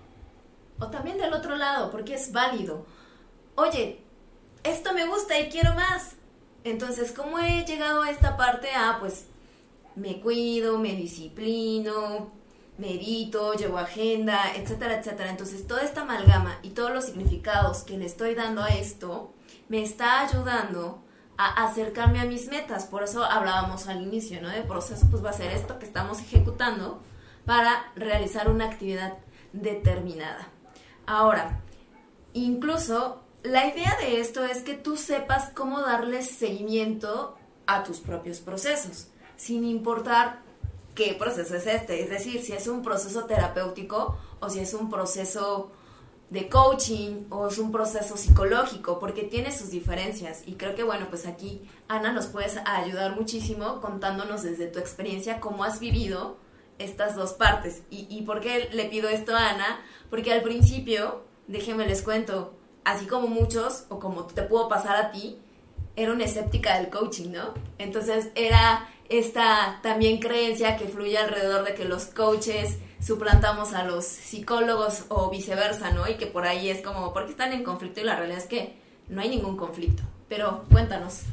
O 0.80 0.88
también 0.88 1.18
del 1.18 1.32
otro 1.32 1.56
lado, 1.56 1.92
porque 1.92 2.16
es 2.16 2.34
válido. 2.34 2.86
Oye, 3.56 4.02
esto 4.64 4.92
me 4.94 5.08
gusta 5.08 5.40
y 5.40 5.48
quiero 5.48 5.74
más. 5.76 6.17
Entonces, 6.70 7.12
¿cómo 7.12 7.40
he 7.40 7.66
llegado 7.66 8.02
a 8.02 8.12
esta 8.12 8.36
parte? 8.38 8.68
Ah, 8.76 8.98
pues 9.00 9.26
me 9.96 10.20
cuido, 10.20 10.78
me 10.78 10.96
disciplino, 10.96 12.32
medito, 12.78 13.54
llevo 13.54 13.78
agenda, 13.78 14.54
etcétera, 14.56 15.00
etcétera. 15.00 15.30
Entonces, 15.30 15.66
toda 15.66 15.82
esta 15.82 16.02
amalgama 16.02 16.60
y 16.64 16.72
todos 16.72 16.92
los 16.92 17.06
significados 17.06 17.84
que 17.84 17.98
le 17.98 18.06
estoy 18.06 18.36
dando 18.36 18.62
a 18.62 18.70
esto 18.70 19.34
me 19.70 19.82
está 19.82 20.22
ayudando 20.22 21.04
a 21.38 21.66
acercarme 21.66 22.20
a 22.20 22.26
mis 22.26 22.48
metas. 22.48 22.86
Por 22.86 23.04
eso 23.04 23.24
hablábamos 23.24 23.88
al 23.88 24.02
inicio, 24.02 24.42
¿no? 24.42 24.50
De 24.50 24.62
proceso, 24.62 25.08
pues 25.10 25.24
va 25.24 25.30
a 25.30 25.34
ser 25.34 25.52
esto 25.52 25.80
que 25.80 25.86
estamos 25.86 26.20
ejecutando 26.20 27.02
para 27.46 27.92
realizar 27.96 28.50
una 28.50 28.66
actividad 28.66 29.14
determinada. 29.54 30.50
Ahora, 31.06 31.62
incluso 32.34 33.24
la 33.48 33.68
idea 33.68 33.96
de 34.00 34.20
esto 34.20 34.44
es 34.44 34.62
que 34.62 34.74
tú 34.74 34.98
sepas 34.98 35.52
cómo 35.56 35.82
darle 35.82 36.22
seguimiento 36.22 37.38
a 37.66 37.84
tus 37.84 38.00
propios 38.00 38.40
procesos, 38.40 39.08
sin 39.36 39.64
importar 39.64 40.42
qué 40.96 41.16
proceso 41.18 41.56
es 41.56 41.68
este, 41.68 42.02
es 42.02 42.10
decir, 42.10 42.42
si 42.42 42.54
es 42.54 42.68
un 42.68 42.82
proceso 42.82 43.26
terapéutico 43.26 44.18
o 44.40 44.50
si 44.50 44.60
es 44.60 44.74
un 44.74 44.90
proceso 44.90 45.72
de 46.30 46.50
coaching 46.50 47.28
o 47.30 47.48
es 47.48 47.58
un 47.58 47.72
proceso 47.72 48.18
psicológico, 48.18 49.00
porque 49.00 49.24
tiene 49.24 49.52
sus 49.52 49.70
diferencias. 49.70 50.44
Y 50.46 50.56
creo 50.56 50.76
que, 50.76 50.84
bueno, 50.84 51.06
pues 51.10 51.26
aquí, 51.26 51.62
Ana, 51.88 52.12
nos 52.12 52.28
puedes 52.28 52.58
ayudar 52.66 53.16
muchísimo 53.16 53.80
contándonos 53.80 54.44
desde 54.44 54.68
tu 54.68 54.80
experiencia 54.80 55.40
cómo 55.40 55.64
has 55.64 55.80
vivido 55.80 56.38
estas 56.80 57.16
dos 57.16 57.34
partes. 57.34 57.84
¿Y, 57.90 58.08
y 58.10 58.24
por 58.24 58.42
qué 58.42 58.70
le 58.74 58.86
pido 58.86 59.08
esto 59.08 59.36
a 59.36 59.52
Ana? 59.52 59.80
Porque 60.10 60.34
al 60.34 60.42
principio, 60.42 61.24
déjenme 61.48 61.88
les 61.88 62.02
cuento, 62.02 62.57
así 62.88 63.06
como 63.06 63.28
muchos, 63.28 63.84
o 63.90 64.00
como 64.00 64.24
te 64.26 64.44
puedo 64.44 64.70
pasar 64.70 64.96
a 64.96 65.12
ti, 65.12 65.38
era 65.98 66.14
una 66.14 66.24
escéptica 66.24 66.78
del 66.78 66.90
coaching, 66.90 67.32
¿no? 67.32 67.54
Entonces 67.78 68.30
era 68.36 68.88
esta 69.10 69.80
también 69.84 70.20
creencia 70.20 70.78
que 70.78 70.88
fluye 70.88 71.18
alrededor 71.18 71.66
de 71.66 71.74
que 71.74 71.84
los 71.84 72.06
coaches 72.06 72.78
suplantamos 73.02 73.74
a 73.74 73.84
los 73.84 74.06
psicólogos 74.06 75.04
o 75.10 75.30
viceversa, 75.30 75.92
¿no? 75.92 76.08
Y 76.08 76.16
que 76.16 76.28
por 76.28 76.46
ahí 76.46 76.70
es 76.70 76.82
como, 76.82 77.14
porque 77.14 77.32
están 77.32 77.52
en 77.52 77.66
conflicto? 77.66 78.00
Y 78.00 78.04
la 78.06 78.16
realidad 78.16 78.40
es 78.40 78.48
que 78.48 78.78
no 79.10 79.20
hay 79.22 79.30
ningún 79.30 79.58
conflicto. 79.58 80.04
Pero 80.30 80.64
cuéntanos. 80.72 81.24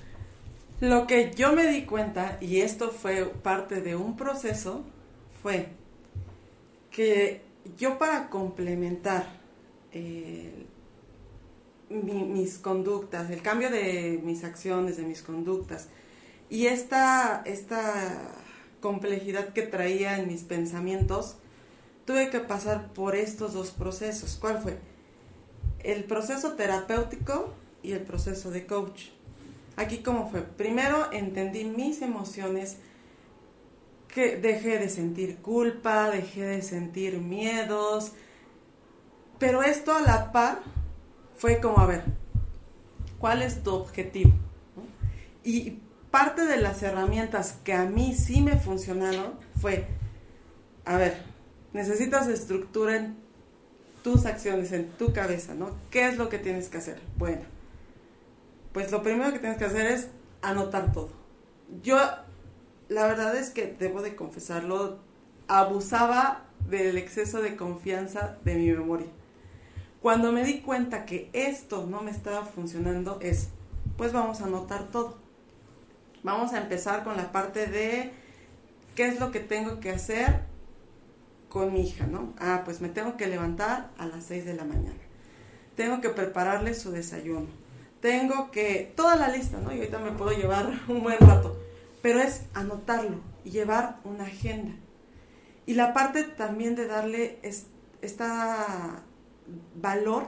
Lo 0.80 1.06
que 1.06 1.32
yo 1.36 1.52
me 1.52 1.66
di 1.68 1.84
cuenta, 1.84 2.36
y 2.40 2.62
esto 2.62 2.90
fue 2.90 3.26
parte 3.26 3.80
de 3.80 3.94
un 3.94 4.16
proceso, 4.16 4.82
fue 5.40 5.68
que 6.90 7.42
yo 7.78 7.96
para 7.96 8.28
complementar 8.28 9.26
mis 12.02 12.58
conductas, 12.58 13.30
el 13.30 13.42
cambio 13.42 13.70
de 13.70 14.20
mis 14.22 14.44
acciones, 14.44 14.96
de 14.96 15.04
mis 15.04 15.22
conductas, 15.22 15.88
y 16.50 16.66
esta, 16.66 17.42
esta 17.44 18.18
complejidad 18.80 19.52
que 19.52 19.62
traía 19.62 20.18
en 20.18 20.28
mis 20.28 20.42
pensamientos, 20.42 21.36
tuve 22.04 22.30
que 22.30 22.40
pasar 22.40 22.92
por 22.92 23.16
estos 23.16 23.54
dos 23.54 23.70
procesos. 23.70 24.36
¿Cuál 24.40 24.58
fue? 24.60 24.78
El 25.80 26.04
proceso 26.04 26.52
terapéutico 26.52 27.52
y 27.82 27.92
el 27.92 28.00
proceso 28.00 28.50
de 28.50 28.66
coach. 28.66 29.06
Aquí 29.76 29.98
cómo 29.98 30.30
fue. 30.30 30.42
Primero 30.42 31.10
entendí 31.12 31.64
mis 31.64 32.02
emociones, 32.02 32.76
que 34.08 34.36
dejé 34.36 34.78
de 34.78 34.88
sentir 34.88 35.38
culpa, 35.38 36.10
dejé 36.10 36.42
de 36.42 36.62
sentir 36.62 37.18
miedos, 37.18 38.12
pero 39.38 39.62
esto 39.62 39.92
a 39.92 40.00
la 40.02 40.30
par 40.30 40.60
fue 41.36 41.60
como, 41.60 41.78
a 41.78 41.86
ver, 41.86 42.04
¿cuál 43.18 43.42
es 43.42 43.62
tu 43.62 43.74
objetivo? 43.74 44.32
Y 45.42 45.78
parte 46.10 46.46
de 46.46 46.56
las 46.56 46.82
herramientas 46.82 47.56
que 47.64 47.72
a 47.74 47.84
mí 47.84 48.14
sí 48.14 48.40
me 48.40 48.56
funcionaron 48.56 49.34
fue, 49.60 49.86
a 50.84 50.96
ver, 50.96 51.22
necesitas 51.72 52.28
estructura 52.28 52.96
en 52.96 53.16
tus 54.02 54.26
acciones, 54.26 54.72
en 54.72 54.90
tu 54.90 55.12
cabeza, 55.12 55.54
¿no? 55.54 55.70
¿Qué 55.90 56.06
es 56.06 56.18
lo 56.18 56.28
que 56.28 56.38
tienes 56.38 56.68
que 56.68 56.78
hacer? 56.78 57.00
Bueno, 57.16 57.42
pues 58.72 58.92
lo 58.92 59.02
primero 59.02 59.32
que 59.32 59.38
tienes 59.38 59.58
que 59.58 59.64
hacer 59.64 59.86
es 59.86 60.08
anotar 60.42 60.92
todo. 60.92 61.10
Yo, 61.82 61.98
la 62.88 63.06
verdad 63.06 63.36
es 63.36 63.50
que 63.50 63.74
debo 63.78 64.02
de 64.02 64.14
confesarlo, 64.14 64.98
abusaba 65.48 66.44
del 66.68 66.98
exceso 66.98 67.42
de 67.42 67.56
confianza 67.56 68.38
de 68.44 68.54
mi 68.54 68.70
memoria. 68.70 69.08
Cuando 70.04 70.32
me 70.32 70.44
di 70.44 70.60
cuenta 70.60 71.06
que 71.06 71.30
esto 71.32 71.86
no 71.86 72.02
me 72.02 72.10
estaba 72.10 72.44
funcionando 72.44 73.16
es, 73.22 73.48
pues 73.96 74.12
vamos 74.12 74.42
a 74.42 74.44
anotar 74.44 74.88
todo. 74.88 75.16
Vamos 76.22 76.52
a 76.52 76.58
empezar 76.58 77.04
con 77.04 77.16
la 77.16 77.32
parte 77.32 77.68
de 77.68 78.12
qué 78.94 79.06
es 79.06 79.18
lo 79.18 79.32
que 79.32 79.40
tengo 79.40 79.80
que 79.80 79.88
hacer 79.88 80.42
con 81.48 81.72
mi 81.72 81.80
hija, 81.88 82.06
¿no? 82.06 82.34
Ah, 82.38 82.60
pues 82.66 82.82
me 82.82 82.90
tengo 82.90 83.16
que 83.16 83.28
levantar 83.28 83.92
a 83.96 84.04
las 84.04 84.24
6 84.24 84.44
de 84.44 84.52
la 84.52 84.66
mañana. 84.66 85.00
Tengo 85.74 86.02
que 86.02 86.10
prepararle 86.10 86.74
su 86.74 86.90
desayuno 86.90 87.46
tengo 88.04 88.50
que, 88.50 88.92
toda 88.94 89.16
la 89.16 89.28
lista, 89.28 89.56
¿no? 89.60 89.72
Y 89.72 89.78
ahorita 89.78 89.98
me 89.98 90.10
puedo 90.10 90.32
llevar 90.32 90.78
un 90.88 91.02
buen 91.02 91.18
rato, 91.20 91.58
pero 92.02 92.20
es 92.20 92.42
anotarlo 92.52 93.22
y 93.46 93.50
llevar 93.50 93.96
una 94.04 94.24
agenda. 94.24 94.72
Y 95.64 95.72
la 95.72 95.94
parte 95.94 96.24
también 96.24 96.74
de 96.74 96.86
darle 96.86 97.38
esta 98.02 99.02
valor, 99.74 100.26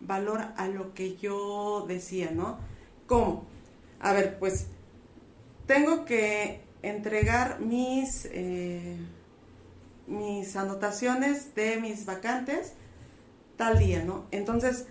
valor 0.00 0.40
a 0.56 0.68
lo 0.68 0.94
que 0.94 1.16
yo 1.16 1.84
decía, 1.88 2.30
¿no? 2.30 2.58
¿Cómo? 3.06 3.44
A 4.00 4.12
ver, 4.12 4.38
pues 4.38 4.66
tengo 5.66 6.04
que 6.04 6.60
entregar 6.82 7.60
mis, 7.60 8.28
eh, 8.30 8.96
mis 10.06 10.56
anotaciones 10.56 11.54
de 11.54 11.78
mis 11.78 12.04
vacantes 12.04 12.74
tal 13.56 13.78
día, 13.78 14.02
¿no? 14.04 14.26
Entonces, 14.30 14.86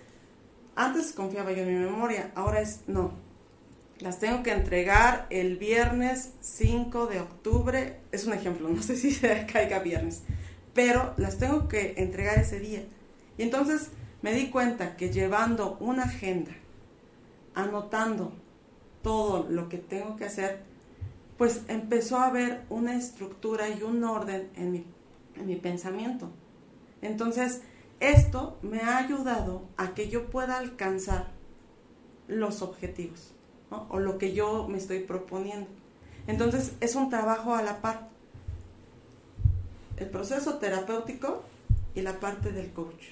antes 0.74 1.12
confiaba 1.12 1.52
yo 1.52 1.62
en 1.62 1.68
mi 1.68 1.84
memoria, 1.84 2.32
ahora 2.34 2.60
es 2.60 2.80
no. 2.86 3.12
Las 4.00 4.18
tengo 4.18 4.42
que 4.42 4.52
entregar 4.52 5.26
el 5.30 5.56
viernes 5.56 6.30
5 6.40 7.06
de 7.06 7.20
octubre. 7.20 8.00
Es 8.10 8.26
un 8.26 8.32
ejemplo, 8.32 8.68
no 8.70 8.82
sé 8.82 8.96
si 8.96 9.12
se 9.12 9.46
caiga 9.46 9.78
viernes, 9.78 10.22
pero 10.74 11.14
las 11.16 11.38
tengo 11.38 11.68
que 11.68 11.94
entregar 11.98 12.38
ese 12.38 12.58
día. 12.58 12.82
Y 13.38 13.42
entonces 13.42 13.90
me 14.22 14.32
di 14.32 14.50
cuenta 14.50 14.96
que 14.96 15.10
llevando 15.10 15.76
una 15.80 16.04
agenda, 16.04 16.52
anotando 17.54 18.32
todo 19.02 19.46
lo 19.48 19.68
que 19.68 19.78
tengo 19.78 20.16
que 20.16 20.24
hacer, 20.24 20.62
pues 21.36 21.62
empezó 21.68 22.18
a 22.18 22.26
haber 22.26 22.62
una 22.70 22.96
estructura 22.96 23.68
y 23.68 23.82
un 23.82 24.04
orden 24.04 24.50
en 24.56 24.72
mi, 24.72 24.84
en 25.36 25.46
mi 25.46 25.56
pensamiento. 25.56 26.30
Entonces, 27.02 27.62
esto 28.00 28.58
me 28.62 28.80
ha 28.80 28.98
ayudado 28.98 29.62
a 29.76 29.94
que 29.94 30.08
yo 30.08 30.30
pueda 30.30 30.58
alcanzar 30.58 31.28
los 32.28 32.62
objetivos 32.62 33.32
o 33.88 33.98
lo 33.98 34.18
que 34.18 34.32
yo 34.32 34.68
me 34.68 34.78
estoy 34.78 35.00
proponiendo. 35.00 35.68
Entonces 36.26 36.72
es 36.80 36.94
un 36.94 37.10
trabajo 37.10 37.54
a 37.54 37.62
la 37.62 37.80
par. 37.80 38.08
El 39.96 40.08
proceso 40.08 40.58
terapéutico 40.58 41.42
y 41.94 42.02
la 42.02 42.18
parte 42.20 42.52
del 42.52 42.72
coach. 42.72 43.04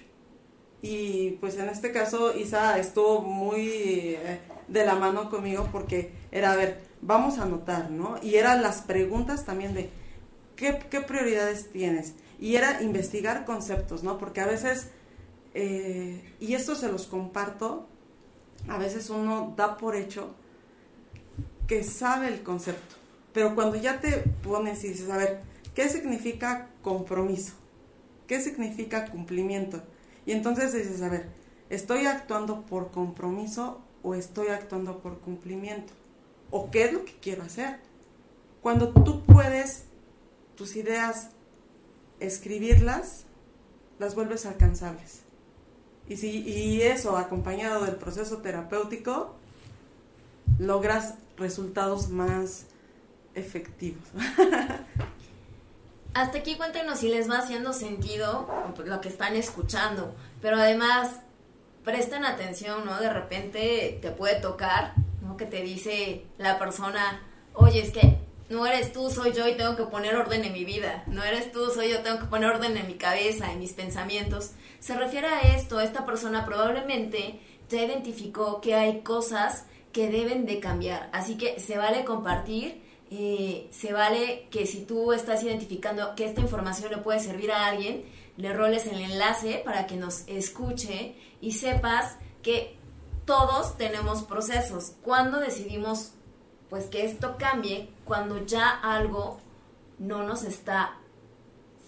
Y 0.83 1.33
pues 1.41 1.57
en 1.57 1.69
este 1.69 1.93
caso 1.93 2.37
Isa 2.37 2.79
estuvo 2.79 3.23
muy 3.23 3.69
eh, 3.69 4.41
de 4.69 4.85
la 4.85 4.97
mano 4.97 5.31
conmigo 5.31 5.69
porque 5.71 6.13
era, 6.33 6.53
a 6.53 6.57
ver, 6.57 6.83
vamos 7.01 7.39
a 7.39 7.45
anotar, 7.45 7.91
¿no? 7.91 8.17
Y 8.21 8.35
eran 8.35 8.63
las 8.63 8.83
preguntas 8.83 9.45
también 9.45 9.75
de, 9.75 9.91
¿qué, 10.57 10.81
qué 10.91 11.01
prioridades 11.01 11.71
tienes? 11.71 12.15
y 12.43 12.57
era 12.57 12.83
investigar 12.83 13.45
conceptos, 13.45 14.03
¿no? 14.03 14.19
Porque 14.19 14.41
a 14.41 14.47
veces, 14.47 14.89
eh, 15.55 16.35
y 16.41 16.55
esto 16.55 16.75
se 16.75 16.91
los 16.91 17.07
comparto, 17.07 17.87
a 18.69 18.79
veces 18.79 19.11
uno 19.11 19.55
da 19.57 19.77
por 19.77 19.95
hecho 19.95 20.35
que 21.69 21.85
sabe 21.85 22.27
el 22.27 22.43
concepto, 22.43 22.97
pero 23.33 23.55
cuando 23.55 23.77
ya 23.77 24.01
te 24.01 24.25
pones 24.43 24.83
y 24.83 24.89
dices, 24.89 25.09
a 25.09 25.19
ver, 25.19 25.43
¿qué 25.77 25.89
significa 25.89 26.69
compromiso? 26.83 27.53
¿Qué 28.27 28.41
significa 28.41 29.09
cumplimiento? 29.09 29.81
Y 30.27 30.33
entonces 30.33 30.73
dices, 30.73 31.03
a 31.03 31.09
ver, 31.09 31.29
¿estoy 31.71 32.07
actuando 32.07 32.63
por 32.63 32.91
compromiso 32.91 33.81
o 34.03 34.15
estoy 34.15 34.49
actuando 34.49 34.99
por 34.99 35.19
cumplimiento? 35.21 35.93
¿O 36.51 36.71
qué 36.71 36.85
es 36.85 36.93
lo 36.93 37.05
que 37.05 37.15
quiero 37.21 37.43
hacer? 37.43 37.79
Cuando 38.61 38.91
tú 38.91 39.23
puedes 39.25 39.85
tus 40.57 40.77
ideas 40.77 41.31
escribirlas, 42.21 43.25
las 43.99 44.15
vuelves 44.15 44.47
alcanzables. 44.47 45.21
Y, 46.09 46.17
si, 46.17 46.43
y 46.43 46.83
eso, 46.83 47.17
acompañado 47.17 47.85
del 47.85 47.97
proceso 47.97 48.39
terapéutico, 48.39 49.35
logras 50.59 51.15
resultados 51.37 52.11
más 52.11 52.67
efectivos. 53.35 54.05
Hasta 56.15 56.39
aquí 56.39 56.57
cuéntenos 56.57 56.99
si 56.99 57.09
les 57.09 57.31
va 57.31 57.39
haciendo 57.39 57.73
sentido 57.73 58.47
lo 58.85 59.01
que 59.01 59.09
están 59.09 59.35
escuchando, 59.35 60.15
pero 60.43 60.57
además 60.57 61.21
presten 61.85 62.25
atención, 62.27 62.85
¿no? 62.85 63.01
De 63.01 63.11
repente 63.11 63.99
te 64.03 64.11
puede 64.11 64.41
tocar, 64.41 64.93
¿no? 65.23 65.39
Que 65.39 65.47
te 65.47 65.63
dice 65.63 66.27
la 66.37 66.59
persona, 66.59 67.23
oye, 67.55 67.81
es 67.81 67.93
que 67.93 68.19
no 68.51 68.67
eres 68.67 68.93
tú, 68.93 69.11
soy 69.11 69.33
yo 69.33 69.49
y 69.49 69.55
tengo 69.55 69.75
que 69.75 69.85
poner 69.85 70.15
orden 70.15 70.45
en 70.45 70.53
mi 70.53 70.65
vida. 70.65 71.03
No 71.07 71.25
eres 71.25 71.51
tú, 71.51 71.71
soy 71.71 71.91
yo, 71.91 72.03
tengo 72.03 72.19
que 72.19 72.27
poner 72.27 72.51
orden 72.51 72.77
en 72.77 72.87
mi 72.87 72.95
cabeza, 72.95 73.51
en 73.51 73.61
mis 73.61 73.73
pensamientos. 73.73 74.51
Se 74.81 74.95
refiere 74.95 75.29
a 75.29 75.41
esto, 75.57 75.81
esta 75.81 76.05
persona 76.05 76.45
probablemente 76.45 77.41
ya 77.71 77.83
identificó 77.83 78.61
que 78.61 78.75
hay 78.75 79.01
cosas 79.01 79.65
que 79.93 80.11
deben 80.11 80.45
de 80.45 80.61
cambiar. 80.61 81.09
Así 81.15 81.39
que 81.39 81.59
se 81.59 81.79
vale 81.79 82.05
compartir, 82.05 82.83
eh, 83.15 83.69
se 83.71 83.93
vale 83.93 84.49
que 84.51 84.65
si 84.65 84.87
tú 84.87 85.13
estás 85.13 85.43
identificando 85.43 86.15
que 86.15 86.25
esta 86.25 86.41
información 86.41 86.91
le 86.91 86.97
puede 86.97 87.21
servir 87.21 87.53
a 87.53 87.67
alguien, 87.67 88.07
le 88.39 88.55
roles 88.55 88.87
el 88.87 89.03
enlace 89.03 89.61
para 89.67 89.87
que 89.87 89.97
nos 89.97 90.27
escuche 90.29 91.15
y 91.43 91.53
sepas 91.53 92.17
que 92.43 92.79
todos 93.27 93.77
tenemos 93.77 94.23
procesos. 94.23 94.95
Cuando 95.03 95.41
decidimos 95.41 96.13
pues 96.71 96.87
que 96.87 97.05
esto 97.05 97.37
cambie 97.39 97.91
cuando 98.07 98.47
ya 98.47 98.71
algo 98.71 99.39
no 99.99 100.23
nos 100.23 100.43
está 100.43 100.97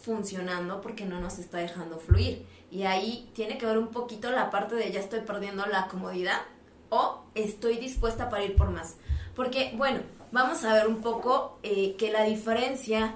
funcionando 0.02 0.82
porque 0.82 1.06
no 1.06 1.20
nos 1.20 1.38
está 1.38 1.56
dejando 1.56 1.98
fluir. 1.98 2.44
Y 2.70 2.82
ahí 2.82 3.30
tiene 3.34 3.56
que 3.56 3.64
ver 3.64 3.78
un 3.78 3.88
poquito 3.88 4.30
la 4.30 4.50
parte 4.50 4.74
de 4.74 4.92
ya 4.92 5.00
estoy 5.00 5.20
perdiendo 5.20 5.64
la 5.64 5.88
comodidad 5.88 6.42
o 6.90 7.22
estoy 7.34 7.78
dispuesta 7.78 8.28
para 8.28 8.44
ir 8.44 8.56
por 8.56 8.68
más. 8.68 8.96
Porque, 9.34 9.72
bueno, 9.74 10.00
vamos 10.34 10.64
a 10.64 10.74
ver 10.74 10.88
un 10.88 11.00
poco 11.00 11.60
eh, 11.62 11.94
que 11.96 12.10
la 12.10 12.24
diferencia 12.24 13.14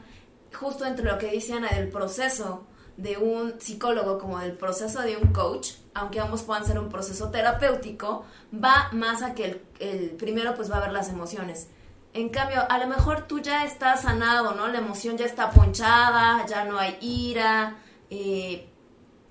justo 0.54 0.86
entre 0.86 1.04
lo 1.04 1.18
que 1.18 1.26
dice 1.26 1.52
Ana 1.52 1.68
del 1.70 1.88
proceso 1.88 2.64
de 2.96 3.16
un 3.16 3.60
psicólogo 3.60 4.18
como 4.18 4.38
del 4.38 4.52
proceso 4.52 5.02
de 5.02 5.16
un 5.16 5.32
coach, 5.32 5.72
aunque 5.94 6.20
ambos 6.20 6.42
puedan 6.42 6.64
ser 6.64 6.78
un 6.78 6.88
proceso 6.88 7.30
terapéutico, 7.30 8.24
va 8.54 8.88
más 8.92 9.22
a 9.22 9.34
que 9.34 9.60
el, 9.80 10.10
primero 10.10 10.54
pues 10.54 10.70
va 10.70 10.76
a 10.76 10.80
ver 10.80 10.92
las 10.92 11.08
emociones. 11.08 11.66
En 12.14 12.28
cambio, 12.28 12.64
a 12.68 12.78
lo 12.78 12.86
mejor 12.86 13.26
tú 13.26 13.40
ya 13.40 13.64
estás 13.64 14.02
sanado, 14.02 14.54
¿no? 14.54 14.68
La 14.68 14.78
emoción 14.78 15.16
ya 15.16 15.26
está 15.26 15.50
ponchada, 15.50 16.46
ya 16.46 16.64
no 16.64 16.78
hay 16.78 16.98
ira, 17.00 17.78
eh, 18.10 18.68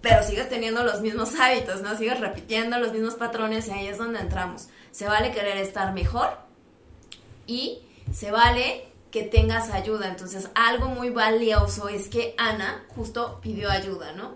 pero 0.02 0.24
sigues 0.24 0.50
teniendo 0.50 0.84
los 0.84 1.00
mismos 1.00 1.40
hábitos, 1.40 1.82
¿no? 1.82 1.96
Sigues 1.96 2.20
repitiendo 2.20 2.80
los 2.80 2.92
mismos 2.92 3.16
patrones 3.16 3.70
y 3.70 3.72
ahí 3.72 3.88
es 3.88 3.98
donde 3.98 4.20
entramos. 4.20 4.68
Se 4.92 5.08
vale 5.08 5.32
querer 5.32 5.58
estar 5.58 5.94
mejor, 5.94 6.47
y 7.48 7.82
se 8.14 8.32
vale 8.32 8.88
que 9.12 9.24
tengas 9.24 9.70
ayuda. 9.72 10.08
Entonces, 10.08 10.50
algo 10.54 10.90
muy 10.90 11.10
valioso 11.10 11.90
es 11.90 12.10
que 12.10 12.36
Ana 12.38 12.86
justo 12.90 13.40
pidió 13.42 13.72
ayuda, 13.72 14.12
¿no? 14.12 14.36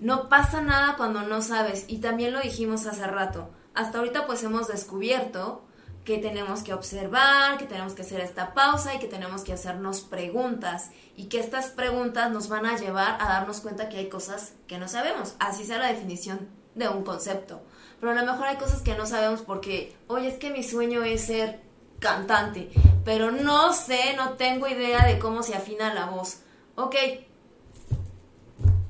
No 0.00 0.28
pasa 0.28 0.60
nada 0.60 0.96
cuando 0.96 1.22
no 1.22 1.42
sabes 1.42 1.84
y 1.88 1.98
también 1.98 2.32
lo 2.32 2.40
dijimos 2.40 2.86
hace 2.86 3.06
rato. 3.06 3.50
Hasta 3.74 3.98
ahorita 3.98 4.26
pues 4.26 4.42
hemos 4.42 4.68
descubierto 4.68 5.64
que 6.04 6.18
tenemos 6.18 6.62
que 6.62 6.74
observar, 6.74 7.56
que 7.56 7.64
tenemos 7.64 7.94
que 7.94 8.02
hacer 8.02 8.20
esta 8.20 8.52
pausa 8.52 8.94
y 8.94 8.98
que 8.98 9.06
tenemos 9.06 9.42
que 9.42 9.54
hacernos 9.54 10.02
preguntas 10.02 10.90
y 11.16 11.26
que 11.26 11.40
estas 11.40 11.68
preguntas 11.68 12.30
nos 12.30 12.48
van 12.48 12.66
a 12.66 12.76
llevar 12.76 13.16
a 13.20 13.28
darnos 13.28 13.60
cuenta 13.60 13.88
que 13.88 13.96
hay 13.96 14.08
cosas 14.08 14.52
que 14.66 14.78
no 14.78 14.86
sabemos, 14.86 15.34
así 15.38 15.64
sea 15.64 15.78
la 15.78 15.88
definición 15.88 16.48
de 16.74 16.88
un 16.88 17.04
concepto. 17.04 17.62
Pero 18.00 18.12
a 18.12 18.14
lo 18.14 18.30
mejor 18.30 18.48
hay 18.48 18.56
cosas 18.56 18.82
que 18.82 18.96
no 18.96 19.06
sabemos 19.06 19.40
porque, 19.40 19.96
oye, 20.08 20.28
es 20.28 20.38
que 20.38 20.50
mi 20.50 20.62
sueño 20.62 21.02
es 21.04 21.22
ser 21.22 21.62
cantante, 22.04 22.70
pero 23.02 23.30
no 23.30 23.72
sé, 23.72 24.14
no 24.14 24.34
tengo 24.34 24.68
idea 24.68 25.06
de 25.06 25.18
cómo 25.18 25.42
se 25.42 25.54
afina 25.54 25.94
la 25.94 26.04
voz. 26.04 26.40
Ok, 26.76 26.94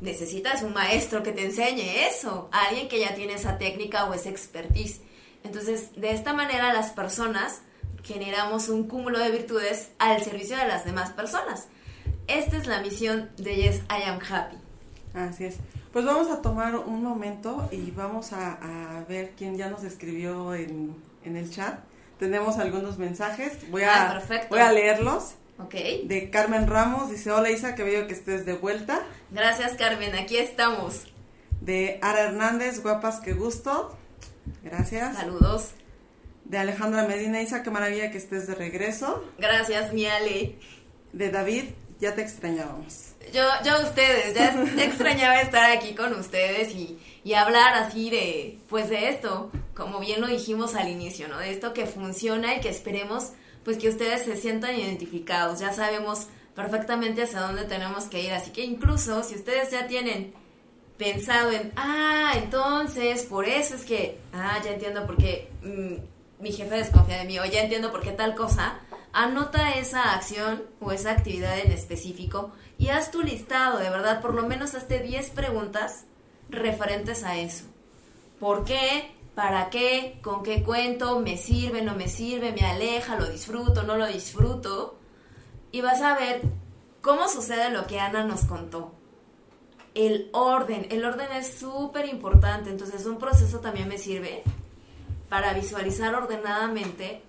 necesitas 0.01 0.63
un 0.63 0.75
maestro 0.75 1.23
que 1.23 1.31
te 1.31 1.45
enseñe 1.45 2.09
eso, 2.09 2.49
alguien 2.51 2.89
que 2.89 2.99
ya 2.99 3.15
tiene 3.15 3.35
esa 3.35 3.57
técnica 3.57 4.07
o 4.07 4.15
esa 4.15 4.31
expertise. 4.31 5.01
Entonces, 5.45 5.95
de 5.95 6.11
esta 6.11 6.33
manera 6.33 6.73
las 6.73 6.91
personas 6.91 7.63
generamos 8.03 8.69
un 8.69 8.89
cúmulo 8.89 9.21
de 9.21 9.31
virtudes 9.31 9.91
al 9.99 10.21
servicio 10.23 10.57
de 10.57 10.67
las 10.67 10.85
demás 10.85 11.11
personas. 11.11 11.69
Esta 12.27 12.57
es 12.57 12.67
la 12.67 12.81
misión 12.81 13.31
de 13.37 13.55
Yes, 13.55 13.77
I 13.91 14.09
Am 14.09 14.19
Happy. 14.29 14.57
Así 15.15 15.45
es. 15.45 15.57
Pues 15.93 16.05
vamos 16.05 16.29
a 16.33 16.43
tomar 16.43 16.75
un 16.75 17.05
momento 17.05 17.69
y 17.71 17.93
vamos 17.93 18.33
a, 18.33 19.05
ver 19.09 19.35
quién 19.37 19.57
ya 19.57 19.71
nos 19.71 19.85
escribió 19.85 20.53
en, 20.53 20.97
el 21.23 21.49
chat. 21.49 21.79
Tenemos 22.19 22.59
algunos 22.59 22.99
mensajes. 22.99 23.71
Voy 23.71 23.83
a, 23.83 24.13
ah, 24.13 24.23
voy 24.49 24.61
a 24.61 24.73
leerlos. 24.73 25.35
Ok. 25.59 25.75
De 26.05 26.31
Carmen 26.31 26.67
Ramos, 26.67 27.11
dice, 27.11 27.31
hola 27.31 27.51
Isa, 27.51 27.75
que 27.75 27.85
veo 27.85 28.07
que 28.07 28.15
estés 28.15 28.45
de 28.45 28.55
vuelta. 28.55 29.03
Gracias 29.31 29.75
Carmen, 29.75 30.15
aquí 30.15 30.37
estamos. 30.37 31.07
De 31.61 31.99
Ara 32.03 32.23
Hernández, 32.23 32.83
guapas, 32.83 33.21
qué 33.21 33.33
gusto. 33.33 33.97
Gracias. 34.63 35.17
Saludos. 35.17 35.73
De 36.45 36.59
Alejandra 36.59 37.05
Medina, 37.05 37.41
Isa, 37.41 37.63
qué 37.63 37.71
maravilla 37.71 38.11
que 38.11 38.19
estés 38.19 38.47
de 38.47 38.55
regreso. 38.55 39.25
Gracias, 39.39 39.93
mi 39.93 40.07
Ale. 40.07 40.59
De 41.13 41.31
David, 41.31 41.65
ya 42.01 42.15
te 42.15 42.23
extrañábamos. 42.23 43.15
Yo, 43.33 43.43
yo 43.65 43.83
ustedes, 43.83 44.35
ya, 44.35 44.55
extrañaba 44.85 45.41
estar 45.41 45.71
aquí 45.71 45.95
con 45.95 46.13
ustedes 46.15 46.75
y, 46.75 46.99
y, 47.25 47.35
hablar 47.35 47.75
así 47.75 48.11
de, 48.11 48.59
pues 48.69 48.89
de 48.91 49.09
esto, 49.09 49.51
como 49.75 49.99
bien 49.99 50.21
lo 50.21 50.27
dijimos 50.27 50.75
al 50.75 50.89
inicio, 50.89 51.29
¿no? 51.29 51.39
De 51.39 51.51
esto 51.51 51.73
que 51.73 51.87
funciona 51.87 52.55
y 52.55 52.61
que 52.61 52.69
esperemos, 52.69 53.33
pues 53.65 53.79
que 53.79 53.89
ustedes 53.89 54.25
se 54.25 54.37
sientan 54.37 54.79
identificados. 54.79 55.61
Ya 55.61 55.73
sabemos 55.73 56.29
perfectamente 56.55 57.23
hacia 57.23 57.41
dónde 57.41 57.65
tenemos 57.65 58.05
que 58.05 58.23
ir, 58.23 58.33
así 58.33 58.51
que 58.51 58.65
incluso 58.65 59.23
si 59.23 59.35
ustedes 59.35 59.71
ya 59.71 59.87
tienen 59.87 60.35
pensado 60.97 61.51
en, 61.51 61.73
ah, 61.77 62.33
entonces, 62.37 63.25
por 63.25 63.47
eso 63.47 63.75
es 63.75 63.85
que, 63.85 64.21
ah, 64.33 64.61
ya 64.65 64.73
entiendo 64.73 65.07
por 65.07 65.17
qué 65.17 65.51
mm, 65.63 66.43
mi 66.43 66.53
jefe 66.53 66.77
desconfía 66.77 67.19
de 67.19 67.25
mí, 67.25 67.39
o 67.39 67.45
ya 67.45 67.63
entiendo 67.63 67.91
por 67.91 68.03
qué 68.03 68.13
tal 68.13 68.35
cosa, 68.35 68.79
anota 69.13 69.75
esa 69.75 70.13
acción 70.15 70.63
o 70.81 70.93
esa 70.93 71.13
actividad 71.13 71.59
en 71.59 71.73
específico 71.73 72.53
y 72.79 72.89
haz 72.89 73.11
tu 73.11 73.23
listado, 73.23 73.79
de 73.79 73.91
verdad, 73.91 74.21
por 74.21 74.35
lo 74.35 74.47
menos 74.47 74.75
hazte 74.75 75.01
10 75.01 75.31
preguntas 75.31 76.05
referentes 76.49 77.25
a 77.25 77.39
eso. 77.39 77.65
¿Por 78.41 78.65
qué? 78.65 79.11
¿Para 79.35 79.71
qué? 79.71 80.19
¿Con 80.23 80.43
qué 80.43 80.63
cuento? 80.63 81.21
¿Me 81.21 81.37
sirve? 81.37 81.83
¿No 81.83 81.95
me 81.95 82.09
sirve? 82.09 82.53
¿Me 82.53 82.67
aleja? 82.67 83.17
¿Lo 83.17 83.29
disfruto? 83.29 83.83
¿No 83.83 83.97
lo 83.97 84.07
disfruto? 84.07 84.99
Y 85.73 85.81
vas 85.81 86.03
a 86.03 86.17
ver 86.17 86.43
cómo 87.01 87.29
sucede 87.29 87.71
lo 87.71 87.87
que 87.87 88.01
Ana 88.01 88.25
nos 88.25 88.45
contó 88.45 88.93
el 89.95 90.29
orden. 90.33 90.87
El 90.91 91.05
orden 91.05 91.31
es 91.33 91.55
súper 91.55 92.07
importante, 92.07 92.71
entonces 92.71 93.07
un 93.07 93.19
proceso 93.19 93.61
también 93.61 93.89
me 93.89 93.99
sirve 93.99 94.43
para 95.29 95.55
visualizar 95.55 96.15
ordenadamente 96.15 97.23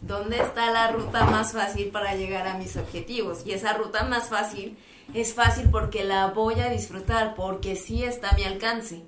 dónde 0.00 0.40
está 0.40 0.70
la 0.70 0.92
ruta 0.92 1.24
más 1.24 1.52
fácil 1.52 1.88
para 1.88 2.14
llegar 2.14 2.46
a 2.46 2.58
mis 2.58 2.76
objetivos. 2.76 3.44
Y 3.44 3.52
esa 3.52 3.72
ruta 3.72 4.04
más 4.04 4.28
fácil 4.28 4.78
es 5.14 5.34
fácil 5.34 5.70
porque 5.70 6.04
la 6.04 6.28
voy 6.28 6.60
a 6.60 6.68
disfrutar, 6.68 7.34
porque 7.34 7.76
sí 7.76 8.04
está 8.04 8.30
a 8.30 8.34
mi 8.34 8.44
alcance, 8.44 9.02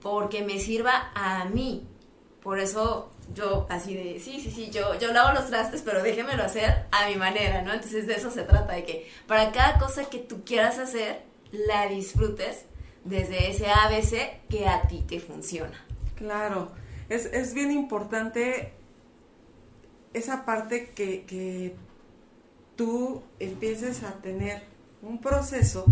porque 0.00 0.42
me 0.42 0.58
sirva 0.58 1.10
a 1.14 1.44
mí. 1.46 1.86
Por 2.42 2.58
eso 2.58 3.12
yo 3.34 3.66
así 3.70 3.94
de, 3.94 4.18
sí, 4.18 4.40
sí, 4.40 4.50
sí, 4.50 4.70
yo, 4.70 4.98
yo 4.98 5.12
lavo 5.12 5.32
los 5.32 5.46
trastes, 5.46 5.82
pero 5.82 6.02
déjemelo 6.02 6.42
hacer 6.42 6.86
a 6.90 7.08
mi 7.08 7.14
manera, 7.14 7.62
¿no? 7.62 7.72
Entonces 7.72 8.06
de 8.06 8.14
eso 8.14 8.30
se 8.30 8.42
trata, 8.42 8.74
de 8.74 8.84
que 8.84 9.08
para 9.26 9.52
cada 9.52 9.78
cosa 9.78 10.06
que 10.06 10.18
tú 10.18 10.44
quieras 10.44 10.78
hacer, 10.78 11.22
la 11.52 11.86
disfrutes 11.86 12.64
desde 13.04 13.50
ese 13.50 13.66
ABC 13.68 14.46
que 14.48 14.66
a 14.66 14.82
ti 14.82 15.04
te 15.06 15.20
funciona. 15.20 15.84
Claro, 16.16 16.70
es, 17.08 17.54
bien 17.54 17.70
importante 17.70 18.72
esa 20.12 20.44
parte 20.44 20.90
que, 20.90 21.24
que 21.24 21.76
tú 22.76 23.22
empieces 23.38 24.02
a 24.02 24.14
tener 24.14 24.71
un 25.02 25.20
proceso 25.20 25.86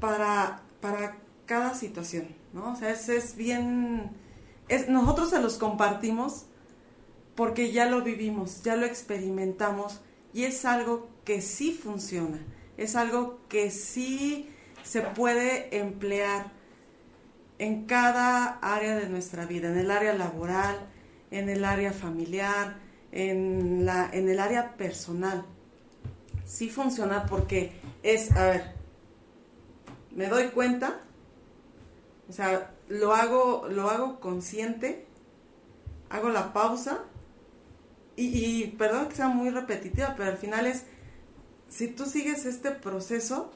para, 0.00 0.62
para 0.80 1.18
cada 1.46 1.74
situación, 1.74 2.28
¿no? 2.52 2.72
O 2.72 2.76
sea, 2.76 2.90
es, 2.90 3.08
es 3.08 3.36
bien, 3.36 4.10
nosotros 4.88 5.30
se 5.30 5.40
los 5.40 5.58
compartimos 5.58 6.46
porque 7.34 7.72
ya 7.72 7.86
lo 7.86 8.02
vivimos, 8.02 8.62
ya 8.62 8.76
lo 8.76 8.86
experimentamos 8.86 10.00
y 10.32 10.44
es 10.44 10.64
algo 10.64 11.08
que 11.24 11.40
sí 11.40 11.72
funciona 11.72 12.40
es 12.76 12.96
algo 12.96 13.40
que 13.48 13.70
sí 13.70 14.50
se 14.82 15.00
puede 15.02 15.76
emplear 15.76 16.52
en 17.58 17.86
cada 17.86 18.58
área 18.58 18.96
de 18.96 19.08
nuestra 19.08 19.46
vida, 19.46 19.68
en 19.68 19.78
el 19.78 19.90
área 19.90 20.12
laboral, 20.14 20.88
en 21.30 21.48
el 21.48 21.64
área 21.64 21.92
familiar, 21.92 22.76
en, 23.12 23.86
la, 23.86 24.10
en 24.12 24.28
el 24.28 24.40
área 24.40 24.76
personal. 24.76 25.46
Sí 26.44 26.68
funciona 26.68 27.26
porque 27.26 27.72
es, 28.02 28.32
a 28.32 28.46
ver, 28.46 28.74
me 30.14 30.28
doy 30.28 30.48
cuenta, 30.48 31.00
o 32.28 32.32
sea, 32.32 32.74
lo 32.88 33.14
hago, 33.14 33.68
lo 33.68 33.90
hago 33.90 34.20
consciente, 34.20 35.06
hago 36.10 36.28
la 36.28 36.52
pausa 36.52 37.00
y, 38.16 38.62
y 38.62 38.66
perdón 38.78 39.08
que 39.08 39.16
sea 39.16 39.28
muy 39.28 39.50
repetitiva, 39.50 40.14
pero 40.16 40.30
al 40.30 40.38
final 40.38 40.66
es 40.66 40.84
si 41.68 41.88
tú 41.88 42.06
sigues 42.06 42.44
este 42.44 42.70
proceso 42.70 43.50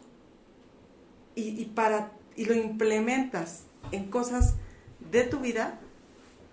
y, 1.36 1.66
para, 1.66 2.10
y 2.34 2.46
lo 2.46 2.54
implementas 2.54 3.62
en 3.92 4.10
cosas 4.10 4.54
de 5.12 5.22
tu 5.22 5.38
vida, 5.38 5.78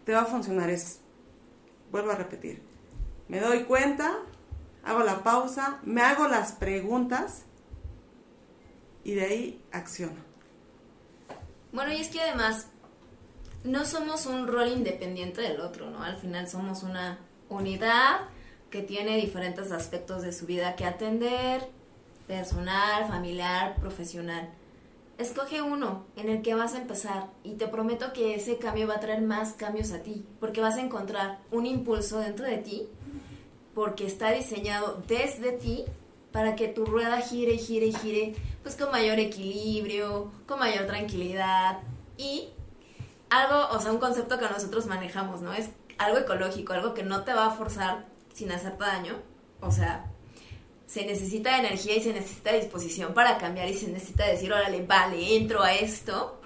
te 0.05 0.13
va 0.13 0.21
a 0.21 0.25
funcionar. 0.25 0.69
Es, 0.69 0.99
vuelvo 1.91 2.11
a 2.11 2.15
repetir, 2.15 2.61
me 3.27 3.39
doy 3.39 3.63
cuenta, 3.63 4.19
hago 4.85 5.03
la 5.03 5.23
pausa, 5.23 5.79
me 5.83 6.01
hago 6.01 6.27
las 6.27 6.53
preguntas 6.53 7.43
y 9.03 9.13
de 9.15 9.25
ahí 9.25 9.61
acciono. 9.71 10.23
Bueno, 11.73 11.91
y 11.91 11.99
es 11.99 12.09
que 12.09 12.21
además 12.21 12.67
no 13.63 13.83
somos 13.85 14.27
un 14.27 14.47
rol 14.47 14.69
independiente 14.69 15.41
del 15.41 15.59
otro, 15.59 15.89
¿no? 15.89 16.03
Al 16.03 16.15
final 16.17 16.47
somos 16.47 16.83
una 16.83 17.19
unidad 17.49 18.21
que 18.69 18.81
tiene 18.81 19.17
diferentes 19.17 19.71
aspectos 19.71 20.21
de 20.21 20.31
su 20.31 20.45
vida 20.45 20.75
que 20.75 20.85
atender, 20.85 21.67
personal, 22.27 23.07
familiar, 23.07 23.75
profesional. 23.75 24.49
Escoge 25.17 25.61
uno 25.61 26.05
en 26.15 26.29
el 26.29 26.41
que 26.41 26.55
vas 26.55 26.75
a 26.75 26.81
empezar 26.81 27.29
y 27.43 27.53
te 27.53 27.67
prometo 27.67 28.13
que 28.13 28.35
ese 28.35 28.57
cambio 28.57 28.87
va 28.87 28.95
a 28.95 28.99
traer 28.99 29.21
más 29.21 29.53
cambios 29.53 29.91
a 29.93 30.03
ti, 30.03 30.25
porque 30.39 30.61
vas 30.61 30.75
a 30.75 30.81
encontrar 30.81 31.39
un 31.51 31.65
impulso 31.65 32.19
dentro 32.19 32.45
de 32.45 32.57
ti, 32.57 32.89
porque 33.75 34.07
está 34.07 34.31
diseñado 34.31 35.03
desde 35.07 35.51
ti 35.51 35.85
para 36.31 36.55
que 36.55 36.67
tu 36.67 36.85
rueda 36.85 37.21
gire 37.21 37.53
y 37.53 37.59
gire 37.59 37.85
y 37.87 37.93
gire, 37.93 38.35
pues 38.63 38.75
con 38.75 38.89
mayor 38.91 39.19
equilibrio, 39.19 40.31
con 40.47 40.59
mayor 40.59 40.87
tranquilidad 40.87 41.79
y 42.17 42.49
algo, 43.29 43.69
o 43.71 43.79
sea, 43.79 43.91
un 43.91 43.99
concepto 43.99 44.39
que 44.39 44.49
nosotros 44.49 44.85
manejamos, 44.85 45.41
¿no? 45.41 45.53
Es 45.53 45.69
algo 45.97 46.17
ecológico, 46.17 46.73
algo 46.73 46.93
que 46.93 47.03
no 47.03 47.23
te 47.23 47.33
va 47.33 47.47
a 47.47 47.51
forzar 47.51 48.05
sin 48.33 48.51
hacer 48.51 48.77
daño. 48.77 49.15
O 49.61 49.71
sea, 49.71 50.05
se 50.85 51.05
necesita 51.05 51.57
energía 51.57 51.95
y 51.95 52.01
se 52.01 52.13
necesita 52.13 52.53
disposición 52.53 53.13
para 53.13 53.37
cambiar 53.37 53.67
y 53.69 53.73
se 53.73 53.87
necesita 53.87 54.25
decir, 54.25 54.51
órale, 54.53 54.85
vale, 54.85 55.35
entro 55.35 55.63
a 55.63 55.73
esto. 55.73 56.39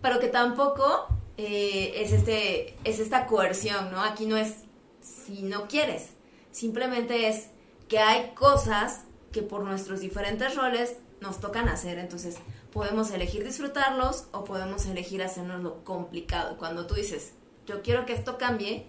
Pero 0.00 0.20
que 0.20 0.28
tampoco 0.28 1.06
eh, 1.36 1.92
es, 1.96 2.12
este, 2.12 2.76
es 2.84 2.98
esta 2.98 3.26
coerción, 3.26 3.90
¿no? 3.90 4.02
Aquí 4.02 4.26
no 4.26 4.36
es 4.36 4.54
si 5.00 5.42
no 5.42 5.68
quieres. 5.68 6.13
Simplemente 6.54 7.28
es 7.28 7.48
que 7.88 7.98
hay 7.98 8.30
cosas 8.34 9.00
que 9.32 9.42
por 9.42 9.64
nuestros 9.64 9.98
diferentes 10.00 10.54
roles 10.54 10.94
nos 11.20 11.40
tocan 11.40 11.68
hacer. 11.68 11.98
Entonces, 11.98 12.36
podemos 12.72 13.10
elegir 13.10 13.42
disfrutarlos 13.42 14.28
o 14.30 14.44
podemos 14.44 14.86
elegir 14.86 15.20
hacernos 15.20 15.64
lo 15.64 15.82
complicado. 15.82 16.56
Cuando 16.56 16.86
tú 16.86 16.94
dices, 16.94 17.32
yo 17.66 17.82
quiero 17.82 18.06
que 18.06 18.12
esto 18.12 18.38
cambie, 18.38 18.86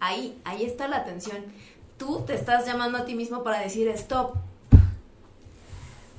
Ahí, 0.00 0.40
ahí 0.44 0.64
está 0.64 0.86
la 0.86 0.98
atención. 0.98 1.38
Tú 1.96 2.22
te 2.24 2.34
estás 2.34 2.64
llamando 2.66 2.98
a 2.98 3.04
ti 3.04 3.16
mismo 3.16 3.42
para 3.42 3.58
decir 3.58 3.88
stop. 3.88 4.36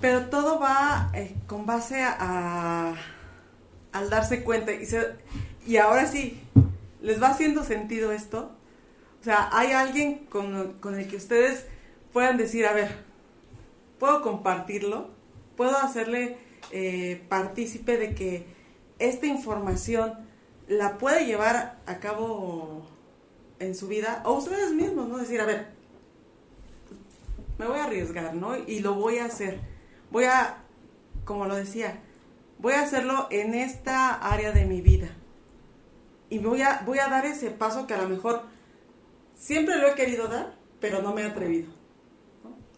Pero 0.02 0.26
todo 0.26 0.60
va 0.60 1.12
eh, 1.14 1.34
con 1.48 1.66
base 1.66 2.04
a, 2.04 2.94
al 3.94 4.10
darse 4.10 4.44
cuenta. 4.44 4.74
Y, 4.74 4.86
y 5.66 5.78
ahora 5.78 6.08
sí, 6.08 6.42
¿les 7.02 7.22
va 7.22 7.30
haciendo 7.30 7.64
sentido 7.64 8.12
esto? 8.12 8.52
O 9.22 9.24
sea, 9.24 9.50
hay 9.52 9.72
alguien 9.72 10.26
con, 10.30 10.74
con 10.80 10.98
el 10.98 11.08
que 11.08 11.18
ustedes 11.18 11.66
puedan 12.14 12.38
decir, 12.38 12.66
a 12.66 12.74
ver, 12.74 12.96
puedo 14.00 14.22
compartirlo, 14.22 15.10
puedo 15.58 15.78
hacerle 15.78 16.38
eh, 16.72 17.24
partícipe 17.30 17.98
de 17.98 18.16
que 18.16 18.46
esta 19.00 19.26
información 19.26 20.14
la 20.68 20.98
puede 20.98 21.26
llevar 21.26 21.80
a 21.86 22.00
cabo 22.00 22.86
en 23.60 23.76
su 23.76 23.88
vida, 23.88 24.22
o 24.26 24.34
ustedes 24.34 24.72
mismos, 24.72 25.10
¿no? 25.10 25.18
Decir, 25.18 25.42
a 25.42 25.46
ver, 25.46 25.68
me 27.58 27.68
voy 27.68 27.80
a 27.80 27.86
arriesgar, 27.86 28.34
¿no? 28.36 28.56
Y 28.56 28.80
lo 28.80 28.96
voy 28.96 29.18
a 29.18 29.26
hacer. 29.26 29.60
Voy 30.12 30.26
a, 30.26 30.64
como 31.26 31.46
lo 31.46 31.56
decía, 31.56 32.00
voy 32.58 32.74
a 32.74 32.82
hacerlo 32.82 33.28
en 33.32 33.54
esta 33.54 34.14
área 34.14 34.52
de 34.52 34.66
mi 34.66 34.80
vida. 34.80 35.10
Y 36.30 36.40
voy 36.40 36.62
a, 36.62 36.84
voy 36.86 37.00
a 37.00 37.10
dar 37.10 37.26
ese 37.26 37.50
paso 37.50 37.86
que 37.86 37.96
a 37.96 38.02
lo 38.02 38.08
mejor 38.08 38.44
siempre 39.40 39.78
lo 39.78 39.88
he 39.88 39.96
querido 39.96 40.28
dar, 40.28 40.54
pero 40.80 41.02
no 41.02 41.14
me 41.14 41.22
he 41.22 41.26
atrevido. 41.26 41.72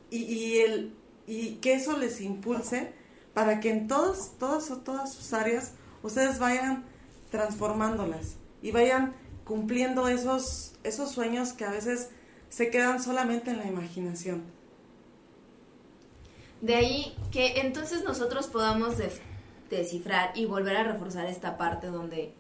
Y, 0.10 0.24
y, 0.24 0.58
el, 0.60 0.94
y 1.28 1.56
que 1.56 1.74
eso 1.74 1.98
les 1.98 2.22
impulse 2.22 2.94
para 3.34 3.60
que 3.60 3.72
en 3.72 3.88
todos, 3.88 4.38
todas, 4.38 4.72
todas 4.84 5.14
sus 5.14 5.34
áreas 5.34 5.74
ustedes 6.04 6.40
vayan 6.40 6.86
transformándolas 7.30 8.38
y 8.62 8.72
vayan 8.72 9.14
cumpliendo 9.44 10.08
esos, 10.08 10.76
esos 10.84 11.12
sueños 11.12 11.54
que 11.54 11.66
a 11.66 11.72
veces 11.72 12.10
se 12.50 12.70
quedan 12.70 13.02
solamente 13.02 13.52
en 13.52 13.58
la 13.58 13.66
imaginación. 13.66 14.44
De 16.60 16.76
ahí 16.76 17.16
que 17.32 17.62
entonces 17.62 18.04
nosotros 18.04 18.48
podamos 18.48 18.96
descifrar 19.70 20.38
y 20.38 20.46
volver 20.46 20.76
a 20.76 20.84
reforzar 20.84 21.26
esta 21.26 21.58
parte 21.58 21.88
donde 21.88 22.36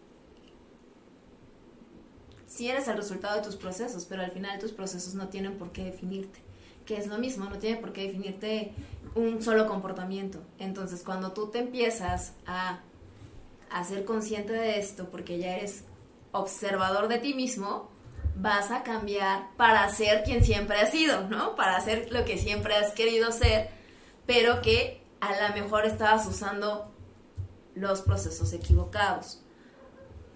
si 2.51 2.67
eres 2.67 2.89
el 2.89 2.97
resultado 2.97 3.37
de 3.37 3.43
tus 3.43 3.55
procesos, 3.55 4.03
pero 4.03 4.23
al 4.23 4.31
final 4.31 4.59
tus 4.59 4.73
procesos 4.73 5.13
no 5.13 5.29
tienen 5.29 5.57
por 5.57 5.71
qué 5.71 5.85
definirte, 5.85 6.41
que 6.85 6.97
es 6.97 7.07
lo 7.07 7.17
mismo, 7.17 7.45
no 7.45 7.57
tiene 7.59 7.77
por 7.77 7.93
qué 7.93 8.07
definirte 8.07 8.73
un 9.15 9.41
solo 9.41 9.67
comportamiento. 9.67 10.39
Entonces, 10.59 11.01
cuando 11.01 11.31
tú 11.31 11.47
te 11.47 11.59
empiezas 11.59 12.33
a, 12.45 12.81
a 13.69 13.83
ser 13.85 14.03
consciente 14.03 14.51
de 14.51 14.79
esto, 14.79 15.09
porque 15.09 15.39
ya 15.39 15.55
eres 15.55 15.85
observador 16.33 17.07
de 17.07 17.19
ti 17.19 17.33
mismo, 17.33 17.89
vas 18.35 18.69
a 18.69 18.83
cambiar 18.83 19.47
para 19.55 19.87
ser 19.87 20.23
quien 20.23 20.43
siempre 20.43 20.77
has 20.77 20.91
sido, 20.91 21.29
¿no? 21.29 21.55
Para 21.55 21.79
ser 21.79 22.11
lo 22.11 22.25
que 22.25 22.37
siempre 22.37 22.75
has 22.75 22.91
querido 22.91 23.31
ser, 23.31 23.69
pero 24.25 24.61
que 24.61 25.01
a 25.21 25.47
lo 25.47 25.55
mejor 25.55 25.85
estabas 25.85 26.27
usando 26.27 26.91
los 27.75 28.01
procesos 28.01 28.51
equivocados. 28.51 29.41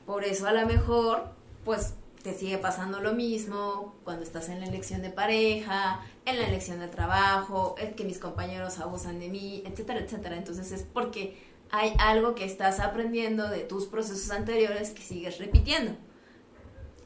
Por 0.05 0.23
eso 0.23 0.47
a 0.47 0.53
lo 0.53 0.65
mejor, 0.65 1.25
pues 1.65 1.95
te 2.25 2.33
sigue 2.33 2.57
pasando 2.57 3.01
lo 3.01 3.13
mismo 3.13 3.93
cuando 4.03 4.23
estás 4.23 4.49
en 4.49 4.59
la 4.59 4.65
elección 4.65 5.03
de 5.03 5.11
pareja, 5.11 6.01
en 6.25 6.39
la 6.39 6.47
elección 6.47 6.79
de 6.79 6.87
trabajo, 6.87 7.75
es 7.77 7.93
que 7.93 8.03
mis 8.03 8.17
compañeros 8.17 8.79
abusan 8.79 9.19
de 9.19 9.29
mí, 9.29 9.61
etcétera, 9.63 9.99
etcétera. 9.99 10.35
Entonces 10.35 10.71
es 10.71 10.81
porque 10.81 11.37
hay 11.69 11.93
algo 11.99 12.33
que 12.33 12.43
estás 12.43 12.79
aprendiendo 12.79 13.47
de 13.47 13.59
tus 13.59 13.85
procesos 13.85 14.31
anteriores 14.31 14.89
que 14.89 15.03
sigues 15.03 15.37
repitiendo. 15.37 15.95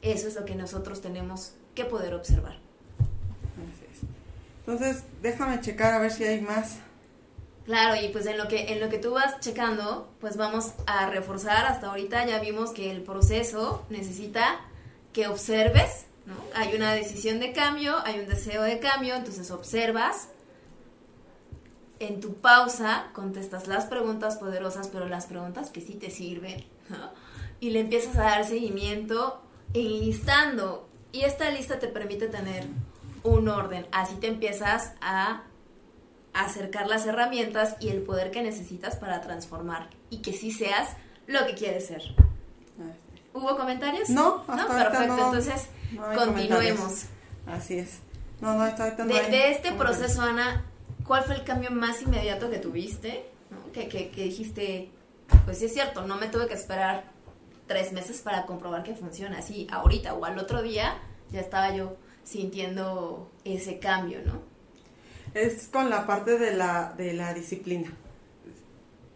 Eso 0.00 0.26
es 0.26 0.36
lo 0.36 0.46
que 0.46 0.54
nosotros 0.54 1.02
tenemos 1.02 1.52
que 1.74 1.84
poder 1.84 2.14
observar. 2.14 2.56
Entonces, 4.60 5.04
déjame 5.20 5.60
checar 5.60 5.92
a 5.92 5.98
ver 5.98 6.12
si 6.12 6.24
hay 6.24 6.40
más. 6.40 6.78
Claro, 7.66 8.02
y 8.02 8.08
pues 8.08 8.24
en 8.24 8.38
lo 8.38 8.48
que 8.48 8.72
en 8.72 8.80
lo 8.80 8.88
que 8.88 8.96
tú 8.96 9.10
vas 9.10 9.38
checando, 9.40 10.08
pues 10.18 10.38
vamos 10.38 10.72
a 10.86 11.10
reforzar 11.10 11.66
hasta 11.66 11.88
ahorita 11.88 12.24
ya 12.24 12.40
vimos 12.40 12.70
que 12.70 12.90
el 12.90 13.02
proceso 13.02 13.84
necesita 13.90 14.60
que 15.12 15.26
observes. 15.28 16.06
Hay 16.54 16.74
una 16.74 16.92
decisión 16.92 17.40
de 17.40 17.52
cambio, 17.52 17.96
hay 18.04 18.20
un 18.20 18.26
deseo 18.26 18.62
de 18.62 18.78
cambio, 18.78 19.16
entonces 19.16 19.50
observas. 19.50 20.28
En 21.98 22.20
tu 22.20 22.34
pausa 22.36 23.08
contestas 23.12 23.66
las 23.66 23.86
preguntas 23.86 24.36
poderosas, 24.36 24.88
pero 24.88 25.08
las 25.08 25.26
preguntas 25.26 25.70
que 25.70 25.80
sí 25.80 25.94
te 25.94 26.10
sirven, 26.10 26.64
Y 27.60 27.70
le 27.70 27.80
empiezas 27.80 28.16
a 28.16 28.22
dar 28.22 28.44
seguimiento 28.44 29.42
enlistando. 29.74 30.88
Y 31.12 31.22
esta 31.22 31.50
lista 31.50 31.78
te 31.78 31.88
permite 31.88 32.28
tener 32.28 32.66
un 33.22 33.48
orden. 33.48 33.86
Así 33.92 34.14
te 34.14 34.28
empiezas 34.28 34.92
a 35.00 35.42
acercar 36.32 36.86
las 36.86 37.06
herramientas 37.06 37.76
y 37.80 37.88
el 37.88 38.02
poder 38.02 38.30
que 38.30 38.42
necesitas 38.42 38.96
para 38.96 39.20
transformar 39.20 39.90
y 40.10 40.18
que 40.18 40.32
sí 40.32 40.52
seas 40.52 40.96
lo 41.26 41.44
que 41.46 41.54
quieres 41.54 41.86
ser. 41.86 42.02
¿Hubo 43.32 43.56
comentarios? 43.56 44.08
No, 44.08 44.44
hasta 44.46 44.56
no, 44.56 44.68
perfecto. 44.68 45.14
Entonces, 45.14 45.66
continuemos. 46.16 47.04
Así 47.46 47.78
es. 47.78 47.98
No, 48.40 48.54
no, 48.54 48.62
hasta 48.62 48.84
ahorita 48.84 49.04
no 49.04 49.14
de, 49.14 49.22
de 49.30 49.50
este 49.50 49.72
proceso, 49.72 50.22
Ana, 50.22 50.64
¿cuál 51.06 51.24
fue 51.24 51.34
el 51.34 51.44
cambio 51.44 51.70
más 51.70 52.02
inmediato 52.02 52.50
que 52.50 52.58
tuviste? 52.58 53.26
Que, 53.72 53.88
que, 53.88 54.10
que, 54.10 54.24
dijiste, 54.24 54.90
pues 55.44 55.58
sí 55.58 55.66
es 55.66 55.74
cierto, 55.74 56.06
no 56.06 56.16
me 56.16 56.28
tuve 56.28 56.48
que 56.48 56.54
esperar 56.54 57.04
tres 57.66 57.92
meses 57.92 58.20
para 58.20 58.46
comprobar 58.46 58.82
que 58.82 58.94
funciona. 58.94 59.38
Así, 59.38 59.66
ahorita 59.70 60.14
o 60.14 60.24
al 60.24 60.38
otro 60.38 60.62
día, 60.62 60.98
ya 61.30 61.40
estaba 61.40 61.74
yo 61.74 61.96
sintiendo 62.24 63.30
ese 63.44 63.78
cambio, 63.78 64.20
¿no? 64.24 64.42
Es 65.34 65.68
con 65.68 65.90
la 65.90 66.06
parte 66.06 66.38
de 66.38 66.56
la, 66.56 66.94
de 66.96 67.12
la 67.12 67.34
disciplina. 67.34 67.92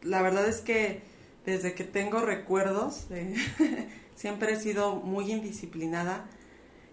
La 0.02 0.22
verdad 0.22 0.46
es 0.46 0.60
que 0.60 1.02
desde 1.44 1.74
que 1.74 1.84
tengo 1.84 2.20
recuerdos, 2.20 3.06
siempre 4.14 4.52
he 4.52 4.56
sido 4.60 4.96
muy 4.96 5.30
indisciplinada 5.32 6.24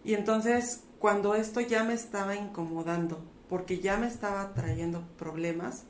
y 0.03 0.13
entonces 0.13 0.84
cuando 0.99 1.36
esto 1.36 1.60
ya 1.62 1.84
me 1.84 1.93
estaba 1.93 2.36
incomodando, 2.36 3.19
porque 3.49 3.79
ya 3.79 3.97
me 3.97 4.07
estaba 4.07 4.53
trayendo 4.53 5.03
problemas, 5.17 5.84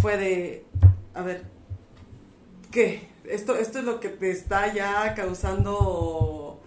fue 0.00 0.16
de, 0.16 0.66
a 1.14 1.22
ver, 1.22 1.46
¿qué? 2.70 3.08
Esto, 3.24 3.56
esto 3.56 3.78
es 3.78 3.84
lo 3.84 4.00
que 4.00 4.10
te 4.10 4.30
está 4.30 4.72
ya 4.72 5.14
causando 5.14 6.60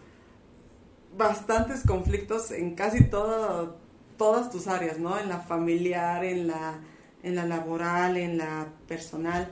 bastantes 1.16 1.84
conflictos 1.86 2.52
en 2.52 2.76
casi 2.76 3.04
todo, 3.04 3.78
todas 4.18 4.50
tus 4.50 4.68
áreas, 4.68 4.98
¿no? 4.98 5.20
En 5.20 5.30
la 5.30 5.40
familiar, 5.40 6.26
en 6.26 6.48
la, 6.48 6.80
en 7.22 7.36
la 7.36 7.46
laboral, 7.46 8.18
en 8.18 8.38
la 8.38 8.70
personal. 8.88 9.52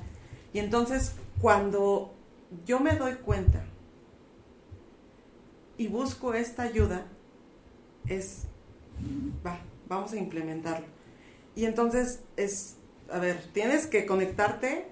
Y 0.51 0.59
entonces, 0.59 1.13
cuando 1.41 2.13
yo 2.65 2.79
me 2.79 2.95
doy 2.95 3.13
cuenta 3.15 3.63
y 5.79 5.87
busco 5.87 6.33
esta 6.33 6.63
ayuda, 6.63 7.05
es, 8.05 8.43
va, 9.45 9.61
vamos 9.87 10.11
a 10.11 10.17
implementarlo. 10.17 10.85
Y 11.55 11.63
entonces 11.63 12.19
es, 12.35 12.75
a 13.09 13.17
ver, 13.17 13.41
tienes 13.53 13.87
que 13.87 14.05
conectarte 14.05 14.87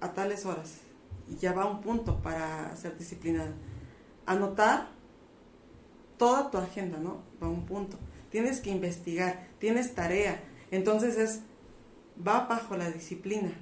a 0.00 0.14
tales 0.14 0.46
horas. 0.46 0.78
Y 1.28 1.36
ya 1.36 1.52
va 1.52 1.66
un 1.66 1.82
punto 1.82 2.22
para 2.22 2.74
ser 2.74 2.96
disciplinada. 2.96 3.52
Anotar 4.24 4.88
toda 6.16 6.50
tu 6.50 6.56
agenda, 6.56 6.98
¿no? 6.98 7.20
Va 7.42 7.48
un 7.50 7.66
punto. 7.66 7.98
Tienes 8.30 8.60
que 8.60 8.70
investigar, 8.70 9.46
tienes 9.58 9.94
tarea. 9.94 10.42
Entonces 10.70 11.18
es, 11.18 11.40
va 12.26 12.46
bajo 12.46 12.78
la 12.78 12.90
disciplina. 12.90 13.52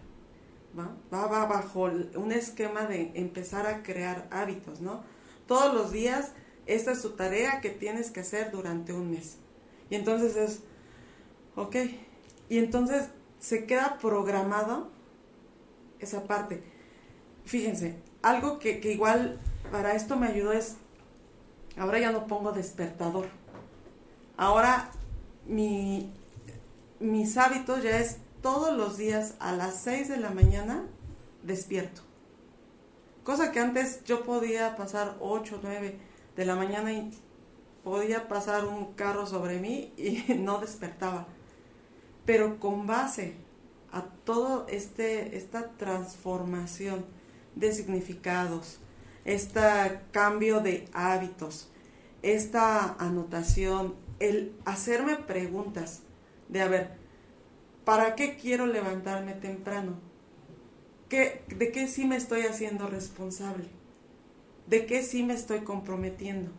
¿va? 0.78 0.94
Va, 1.12 1.26
va 1.26 1.46
bajo 1.46 1.90
un 2.14 2.30
esquema 2.30 2.86
de 2.86 3.10
empezar 3.16 3.66
a 3.66 3.82
crear 3.82 4.28
hábitos, 4.30 4.80
¿no? 4.80 5.02
Todos 5.46 5.74
los 5.74 5.92
días, 5.92 6.32
esta 6.66 6.92
es 6.92 7.02
su 7.02 7.10
tarea 7.10 7.60
que 7.60 7.70
tienes 7.70 8.10
que 8.10 8.20
hacer 8.20 8.50
durante 8.50 8.92
un 8.92 9.10
mes. 9.10 9.36
Y 9.90 9.94
entonces 9.96 10.36
es, 10.36 10.60
ok. 11.56 11.76
Y 12.48 12.58
entonces 12.58 13.08
se 13.38 13.66
queda 13.66 13.98
programado 14.00 14.90
esa 16.00 16.24
parte. 16.24 16.62
Fíjense, 17.44 17.96
algo 18.22 18.58
que, 18.58 18.80
que 18.80 18.92
igual 18.92 19.38
para 19.70 19.94
esto 19.94 20.16
me 20.16 20.26
ayudó 20.26 20.52
es, 20.52 20.76
ahora 21.76 21.98
ya 21.98 22.10
no 22.10 22.26
pongo 22.26 22.52
despertador. 22.52 23.28
Ahora 24.36 24.90
mi, 25.46 26.12
mis 27.00 27.36
hábitos 27.36 27.82
ya 27.82 27.98
es 27.98 28.18
todos 28.42 28.76
los 28.76 28.96
días 28.96 29.34
a 29.38 29.52
las 29.52 29.82
6 29.82 30.08
de 30.08 30.16
la 30.16 30.30
mañana 30.30 30.84
despierto. 31.42 32.02
Cosa 33.24 33.52
que 33.52 33.58
antes 33.58 34.04
yo 34.04 34.22
podía 34.22 34.76
pasar 34.76 35.16
8, 35.18 35.60
9 35.62 35.98
de 36.36 36.44
la 36.44 36.56
mañana 36.56 36.92
y 36.92 37.10
podía 37.82 38.28
pasar 38.28 38.66
un 38.66 38.92
carro 38.92 39.26
sobre 39.26 39.58
mí 39.58 39.94
y 39.96 40.34
no 40.38 40.58
despertaba. 40.58 41.26
Pero 42.26 42.60
con 42.60 42.86
base 42.86 43.36
a 43.92 44.02
todo 44.02 44.66
este 44.68 45.38
esta 45.38 45.70
transformación 45.70 47.06
de 47.54 47.72
significados, 47.72 48.78
este 49.24 49.60
cambio 50.10 50.60
de 50.60 50.86
hábitos, 50.92 51.70
esta 52.20 52.94
anotación, 52.98 53.94
el 54.20 54.54
hacerme 54.66 55.16
preguntas 55.16 56.02
de, 56.50 56.60
a 56.60 56.68
ver, 56.68 56.90
¿para 57.86 58.16
qué 58.16 58.36
quiero 58.36 58.66
levantarme 58.66 59.32
temprano? 59.32 60.13
¿Qué, 61.08 61.44
¿De 61.48 61.70
qué 61.70 61.86
sí 61.86 62.06
me 62.06 62.16
estoy 62.16 62.42
haciendo 62.42 62.86
responsable? 62.86 63.66
¿De 64.66 64.86
qué 64.86 65.02
sí 65.02 65.22
me 65.22 65.34
estoy 65.34 65.60
comprometiendo? 65.60 66.50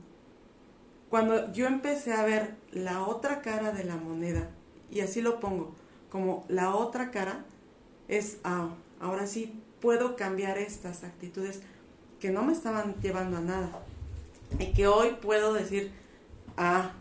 Cuando 1.09 1.51
yo 1.53 1.67
empecé 1.67 2.13
a 2.13 2.23
ver 2.23 2.55
la 2.71 3.03
otra 3.03 3.41
cara 3.41 3.71
de 3.71 3.83
la 3.83 3.95
moneda, 3.95 4.49
y 4.91 5.01
así 5.01 5.21
lo 5.21 5.39
pongo, 5.39 5.73
como 6.09 6.45
la 6.47 6.75
otra 6.75 7.11
cara, 7.11 7.45
es, 8.07 8.37
ah, 8.43 8.69
ahora 8.99 9.27
sí 9.27 9.61
puedo 9.81 10.15
cambiar 10.15 10.57
estas 10.57 11.03
actitudes 11.03 11.61
que 12.19 12.29
no 12.29 12.43
me 12.43 12.53
estaban 12.53 12.95
llevando 13.01 13.37
a 13.37 13.41
nada. 13.41 13.69
Y 14.59 14.73
que 14.73 14.87
hoy 14.87 15.17
puedo 15.21 15.53
decir, 15.53 15.91
ah, 16.57 16.93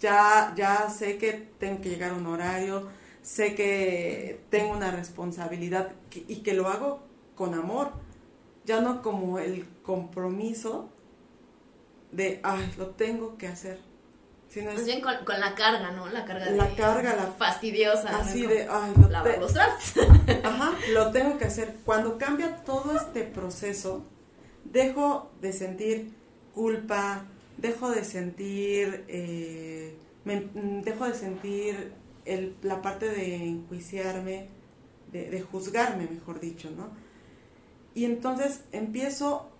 ya, 0.00 0.52
ya 0.56 0.90
sé 0.90 1.18
que 1.18 1.32
tengo 1.58 1.80
que 1.80 1.90
llegar 1.90 2.12
a 2.12 2.14
un 2.14 2.26
horario, 2.26 2.88
sé 3.22 3.54
que 3.54 4.40
tengo 4.50 4.72
una 4.72 4.90
responsabilidad 4.90 5.92
y 6.14 6.36
que 6.36 6.54
lo 6.54 6.68
hago 6.68 7.02
con 7.34 7.54
amor, 7.54 7.92
ya 8.64 8.80
no 8.80 9.02
como 9.02 9.38
el 9.38 9.66
compromiso 9.82 10.90
de, 12.12 12.40
ay, 12.42 12.72
lo 12.76 12.88
tengo 12.88 13.36
que 13.36 13.48
hacer. 13.48 13.78
Sino 14.48 14.72
Más 14.72 14.84
bien 14.84 15.00
con, 15.00 15.14
la 15.38 15.54
carga, 15.54 15.92
¿no? 15.92 16.08
La 16.08 16.24
carga 16.24 16.50
la 16.50 16.74
carga, 16.74 17.14
la 17.14 17.26
fastidiosa. 17.26 18.18
Así 18.18 18.46
de, 18.46 18.66
ay, 18.68 18.92
lo 19.00 19.08
lavar 19.08 19.38
los 19.38 19.56
Ajá, 20.44 20.72
lo 20.92 21.12
tengo 21.12 21.38
que 21.38 21.44
hacer. 21.44 21.76
Cuando 21.84 22.18
cambia 22.18 22.56
todo 22.64 22.96
este 22.96 23.22
proceso, 23.22 24.04
dejo 24.64 25.30
de 25.40 25.52
sentir 25.52 26.12
culpa, 26.52 27.26
dejo 27.58 27.90
de 27.90 28.04
sentir, 28.04 29.04
eh, 29.06 29.96
dejo 30.24 31.04
de 31.06 31.14
sentir 31.14 31.92
la 32.62 32.82
parte 32.82 33.08
de 33.08 33.36
enjuiciarme, 33.36 34.48
de, 35.12 35.40
juzgarme, 35.42 36.08
mejor 36.08 36.40
dicho, 36.40 36.70
¿no? 36.70 36.90
Y 37.94 38.04
entonces 38.04 38.62
empiezo, 38.72 39.50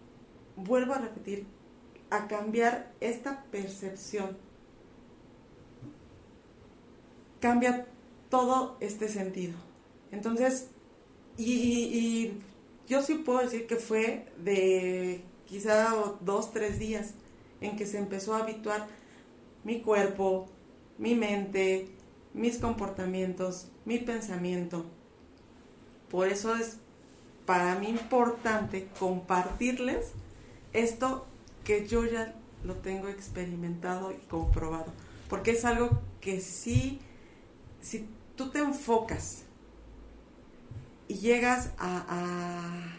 vuelvo 0.56 0.94
a 0.94 0.98
repetir, 0.98 1.46
a 2.10 2.28
cambiar 2.28 2.92
esta 3.00 3.44
percepción. 3.50 4.36
Cambia 7.40 7.86
todo 8.28 8.76
este 8.80 9.08
sentido. 9.08 9.54
Entonces, 10.12 10.68
y, 11.36 11.52
y 11.52 12.40
yo 12.86 13.02
sí 13.02 13.14
puedo 13.14 13.40
decir 13.40 13.66
que 13.66 13.76
fue 13.76 14.26
de 14.38 15.22
quizá 15.46 15.94
dos, 16.20 16.52
tres 16.52 16.78
días 16.78 17.14
en 17.60 17.76
que 17.76 17.86
se 17.86 17.98
empezó 17.98 18.34
a 18.34 18.42
habituar 18.42 18.86
mi 19.64 19.80
cuerpo, 19.80 20.46
mi 20.98 21.14
mente, 21.14 21.88
mis 22.34 22.58
comportamientos, 22.58 23.68
mi 23.84 23.98
pensamiento. 23.98 24.86
Por 26.10 26.28
eso 26.28 26.54
es 26.54 26.78
para 27.46 27.74
mí 27.76 27.88
importante 27.88 28.88
compartirles 28.98 30.12
esto 30.72 31.26
que 31.64 31.86
yo 31.86 32.04
ya 32.04 32.34
lo 32.64 32.76
tengo 32.76 33.08
experimentado 33.08 34.12
y 34.12 34.16
comprobado. 34.26 34.92
Porque 35.28 35.52
es 35.52 35.64
algo 35.64 36.00
que 36.20 36.40
sí, 36.40 37.00
si 37.80 38.08
tú 38.36 38.50
te 38.50 38.58
enfocas 38.58 39.44
y 41.08 41.14
llegas 41.14 41.70
a, 41.78 42.94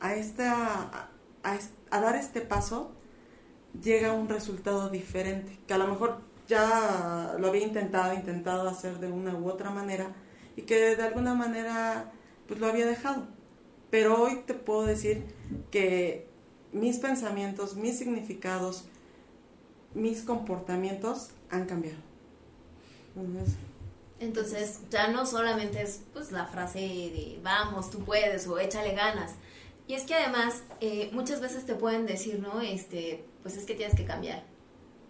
a, 0.00 0.14
esta, 0.14 1.10
a, 1.42 2.00
dar 2.00 2.16
este 2.16 2.40
paso, 2.40 2.92
llega 3.82 4.12
un 4.12 4.28
resultado 4.28 4.90
diferente, 4.90 5.58
que 5.66 5.74
a 5.74 5.78
lo 5.78 5.86
mejor 5.86 6.20
ya 6.48 7.36
lo 7.38 7.48
había 7.48 7.64
intentado, 7.64 8.14
intentado 8.14 8.68
hacer 8.68 8.98
de 8.98 9.08
una 9.08 9.34
u 9.34 9.48
otra 9.48 9.70
manera 9.70 10.14
y 10.56 10.62
que 10.62 10.96
de 10.96 11.02
alguna 11.02 11.34
manera 11.34 12.12
pues 12.46 12.60
lo 12.60 12.66
había 12.66 12.86
dejado. 12.86 13.26
Pero 13.90 14.22
hoy 14.22 14.42
te 14.46 14.54
puedo 14.54 14.84
decir 14.84 15.24
que 15.70 16.28
mis 16.72 16.98
pensamientos, 16.98 17.76
mis 17.76 17.98
significados, 17.98 18.84
mis 19.94 20.22
comportamientos 20.22 21.30
han 21.50 21.66
cambiado. 21.66 21.98
Entonces, 24.18 24.80
ya 24.90 25.08
no 25.08 25.26
solamente 25.26 25.82
es 25.82 26.02
pues 26.12 26.32
la 26.32 26.46
frase 26.46 26.78
de 26.78 27.38
vamos, 27.42 27.90
tú 27.90 28.00
puedes 28.00 28.46
o 28.46 28.58
échale 28.58 28.94
ganas. 28.94 29.32
Y 29.88 29.94
es 29.94 30.04
que 30.04 30.14
además 30.14 30.62
eh, 30.80 31.10
muchas 31.12 31.40
veces 31.40 31.64
te 31.64 31.74
pueden 31.74 32.06
decir, 32.06 32.40
¿no? 32.40 32.60
Este, 32.60 33.24
pues 33.42 33.56
es 33.56 33.64
que 33.64 33.74
tienes 33.74 33.94
que 33.94 34.04
cambiar. 34.04 34.42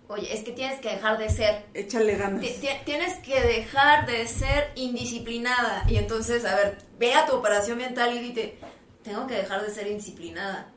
Oye, 0.09 0.33
es 0.33 0.45
que 0.45 0.53
tienes 0.53 0.81
que 0.81 0.90
dejar 0.90 1.19
de 1.19 1.29
ser. 1.29 1.66
Échale 1.75 2.16
ganas. 2.16 2.45
Tienes 2.85 3.14
que 3.19 3.40
dejar 3.40 4.07
de 4.07 4.27
ser 4.29 4.71
indisciplinada. 4.77 5.85
Y 5.88 5.97
entonces, 5.97 6.45
a 6.45 6.55
ver, 6.55 6.79
ve 6.99 7.14
a 7.14 7.27
tu 7.27 7.35
operación 7.35 7.79
mental 7.79 8.16
y 8.16 8.21
dite, 8.21 8.59
tengo 9.03 9.27
que 9.27 9.35
dejar 9.35 9.64
de 9.64 9.73
ser 9.73 9.88
indisciplinada 9.88 10.73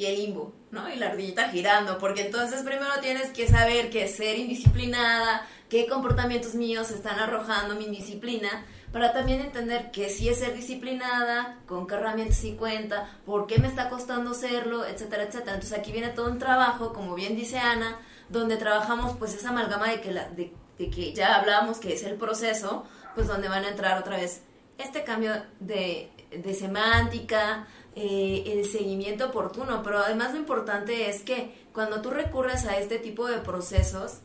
y 0.00 0.06
el 0.06 0.16
limbo, 0.16 0.54
¿no? 0.70 0.90
Y 0.90 0.96
la 0.96 1.08
ardillita 1.08 1.50
girando, 1.50 1.98
porque 1.98 2.22
entonces 2.24 2.62
primero 2.62 2.90
tienes 3.02 3.32
que 3.32 3.46
saber 3.46 3.90
qué 3.90 4.04
es 4.04 4.16
ser 4.16 4.38
indisciplinada, 4.38 5.46
qué 5.68 5.86
comportamientos 5.86 6.54
míos 6.54 6.90
están 6.90 7.18
arrojando 7.18 7.74
mi 7.74 7.84
indisciplina, 7.84 8.64
para 8.92 9.12
también 9.12 9.40
entender 9.40 9.90
qué 9.92 10.08
sí 10.08 10.28
es 10.28 10.38
ser 10.38 10.54
disciplinada, 10.54 11.58
con 11.66 11.86
qué 11.86 11.94
herramientas 11.94 12.38
sí 12.38 12.56
cuenta, 12.58 13.08
por 13.24 13.46
qué 13.46 13.58
me 13.58 13.68
está 13.68 13.88
costando 13.88 14.34
serlo, 14.34 14.84
etcétera, 14.84 15.24
etcétera. 15.24 15.54
Entonces 15.54 15.78
aquí 15.78 15.92
viene 15.92 16.08
todo 16.08 16.30
un 16.30 16.38
trabajo, 16.38 16.92
como 16.92 17.14
bien 17.14 17.36
dice 17.36 17.58
Ana, 17.58 17.98
donde 18.28 18.56
trabajamos 18.56 19.16
pues 19.16 19.34
esa 19.34 19.50
amalgama 19.50 19.88
de 19.88 20.00
que, 20.00 20.12
la, 20.12 20.28
de, 20.28 20.52
que 20.76 21.12
ya 21.12 21.36
hablábamos 21.36 21.78
que 21.78 21.92
es 21.92 22.02
el 22.02 22.16
proceso, 22.16 22.84
pues 23.14 23.28
donde 23.28 23.48
van 23.48 23.64
a 23.64 23.70
entrar 23.70 23.98
otra 23.98 24.16
vez 24.16 24.42
este 24.78 25.04
cambio 25.04 25.32
de, 25.60 26.10
de 26.30 26.54
semántica, 26.54 27.66
eh, 27.94 28.44
el 28.46 28.64
seguimiento 28.64 29.26
oportuno, 29.26 29.82
pero 29.82 29.98
además 29.98 30.32
lo 30.32 30.38
importante 30.38 31.10
es 31.10 31.22
que 31.22 31.66
cuando 31.72 32.00
tú 32.00 32.10
recurres 32.10 32.64
a 32.64 32.76
este 32.78 32.98
tipo 32.98 33.26
de 33.26 33.38
procesos, 33.38 34.18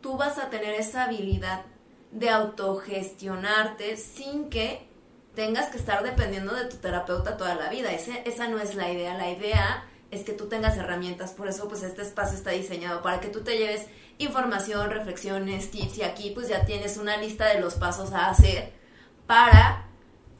tú 0.00 0.16
vas 0.16 0.38
a 0.38 0.48
tener 0.48 0.74
esa 0.74 1.04
habilidad 1.04 1.64
de 2.12 2.30
autogestionarte 2.30 3.96
sin 3.96 4.48
que 4.48 4.86
tengas 5.34 5.70
que 5.70 5.78
estar 5.78 6.02
dependiendo 6.04 6.54
de 6.54 6.66
tu 6.66 6.76
terapeuta 6.76 7.36
toda 7.36 7.54
la 7.54 7.70
vida. 7.70 7.90
Ese, 7.92 8.22
esa 8.26 8.48
no 8.48 8.58
es 8.58 8.74
la 8.74 8.90
idea. 8.92 9.16
La 9.16 9.30
idea 9.30 9.84
es 10.10 10.22
que 10.22 10.32
tú 10.32 10.46
tengas 10.46 10.76
herramientas. 10.76 11.32
Por 11.32 11.48
eso, 11.48 11.68
pues, 11.68 11.82
este 11.82 12.02
espacio 12.02 12.36
está 12.36 12.50
diseñado 12.50 13.02
para 13.02 13.20
que 13.20 13.28
tú 13.28 13.40
te 13.42 13.56
lleves 13.56 13.86
información, 14.18 14.90
reflexiones, 14.90 15.70
tips. 15.70 15.98
Y 15.98 16.02
aquí, 16.02 16.30
pues, 16.30 16.48
ya 16.48 16.64
tienes 16.64 16.98
una 16.98 17.16
lista 17.16 17.48
de 17.48 17.60
los 17.60 17.74
pasos 17.74 18.12
a 18.12 18.28
hacer 18.28 18.72
para 19.26 19.86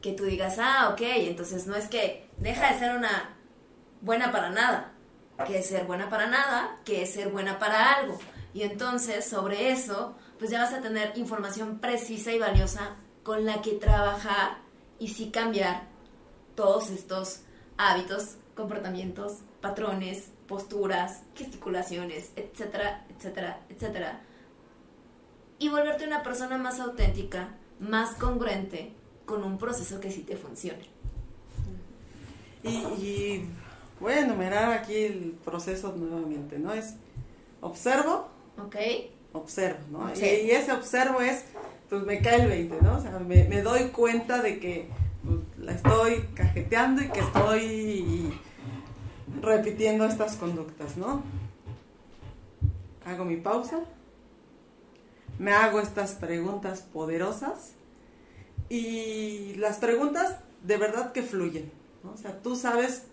que 0.03 0.13
tú 0.13 0.25
digas, 0.25 0.59
ah, 0.59 0.91
ok, 0.93 1.01
entonces 1.01 1.67
no 1.67 1.77
es 1.77 1.87
que 1.89 2.29
deja 2.37 2.73
de 2.73 2.79
ser 2.79 2.97
una 2.97 3.37
buena 4.03 4.33
para 4.33 4.51
nada, 4.51 4.93
que 5.47 5.61
es 5.61 5.67
ser 5.69 5.85
buena 5.85 6.11
para 6.11 6.27
nada, 6.27 6.77
que 6.85 7.03
es 7.03 7.13
ser 7.15 7.29
buena 7.29 7.59
para 7.59 7.95
algo. 7.95 8.19
Y 8.55 8.63
entonces 8.63 9.25
sobre 9.25 9.73
eso, 9.73 10.15
pues 10.39 10.51
ya 10.51 10.61
vas 10.61 10.75
a 10.75 10.83
tener 10.83 11.17
información 11.17 11.79
precisa 11.79 12.33
y 12.33 12.39
valiosa 12.39 12.97
con 13.23 13.47
la 13.47 13.63
que 13.63 13.73
trabajar 13.73 14.59
y 14.99 15.09
sí 15.09 15.31
cambiar 15.31 15.85
todos 16.55 16.91
estos 16.91 17.41
hábitos, 17.77 18.37
comportamientos, 18.55 19.39
patrones, 19.61 20.31
posturas, 20.47 21.23
gesticulaciones, 21.35 22.31
etcétera, 22.37 23.07
etcétera, 23.09 23.61
etcétera. 23.69 24.21
Y 25.59 25.69
volverte 25.69 26.07
una 26.07 26.23
persona 26.23 26.59
más 26.59 26.81
auténtica, 26.81 27.55
más 27.81 28.17
congruente 28.17 28.93
con 29.25 29.45
un 29.45 29.59
proceso 29.59 30.01
que 30.01 30.11
sí 30.11 30.23
te 30.23 30.37
funcione. 30.37 30.91
Y, 32.65 33.45
voy 34.01 34.13
a 34.13 34.21
enumerar 34.21 34.73
aquí 34.73 34.95
el 34.95 35.39
proceso 35.45 35.95
nuevamente, 35.97 36.59
¿no? 36.59 36.73
Es 36.73 36.95
observo. 37.61 38.29
Ok. 38.67 38.77
Observo, 39.33 39.81
¿no? 39.91 40.15
Y, 40.15 40.51
ese 40.51 40.73
observo 40.73 41.21
es, 41.21 41.45
pues 41.89 42.03
me 42.03 42.21
cae 42.21 42.43
el 42.43 42.49
20, 42.49 42.83
¿no? 42.83 42.99
O 42.99 43.01
sea, 43.01 43.19
me, 43.19 43.63
doy 43.63 43.85
cuenta 43.89 44.43
de 44.43 44.61
que 44.61 44.89
pues, 45.25 45.39
la 45.59 45.73
estoy 45.73 46.29
cajeteando 46.35 47.03
y 47.03 47.09
que 47.09 47.21
estoy 47.21 48.41
repitiendo 49.41 50.05
estas 50.05 50.37
conductas, 50.37 50.97
¿no? 50.97 51.23
Hago 53.07 53.25
mi 53.25 53.37
pausa, 53.37 53.81
me 55.39 55.53
hago 55.53 55.81
estas 55.81 56.13
preguntas 56.13 56.83
poderosas 56.83 57.73
y 58.69 59.55
las 59.55 59.79
preguntas 59.79 60.37
de 60.63 60.77
verdad 60.77 61.13
que 61.13 61.23
fluyen. 61.23 61.73
O 62.13 62.17
sea, 62.17 62.41
tú 62.43 62.55
sabes 62.55 63.05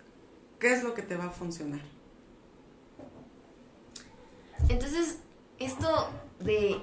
qué 0.59 0.73
es 0.73 0.83
lo 0.83 0.93
que 0.93 1.01
te 1.01 1.15
va 1.15 1.25
a 1.25 1.31
funcionar. 1.31 1.81
Entonces, 4.67 5.19
esto 5.59 6.09
de 6.39 6.81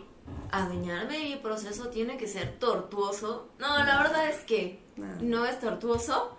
adueñarme 0.50 1.18
de 1.18 1.24
mi 1.24 1.36
proceso 1.36 1.88
tiene 1.88 2.16
que 2.16 2.28
ser 2.28 2.58
tortuoso. 2.58 3.48
No, 3.58 3.78
la 3.78 4.02
verdad 4.02 4.28
es 4.28 4.40
que 4.40 4.80
no, 5.20 5.44
es 5.46 5.58
tortuoso. 5.60 6.36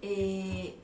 Eh, 0.00 0.76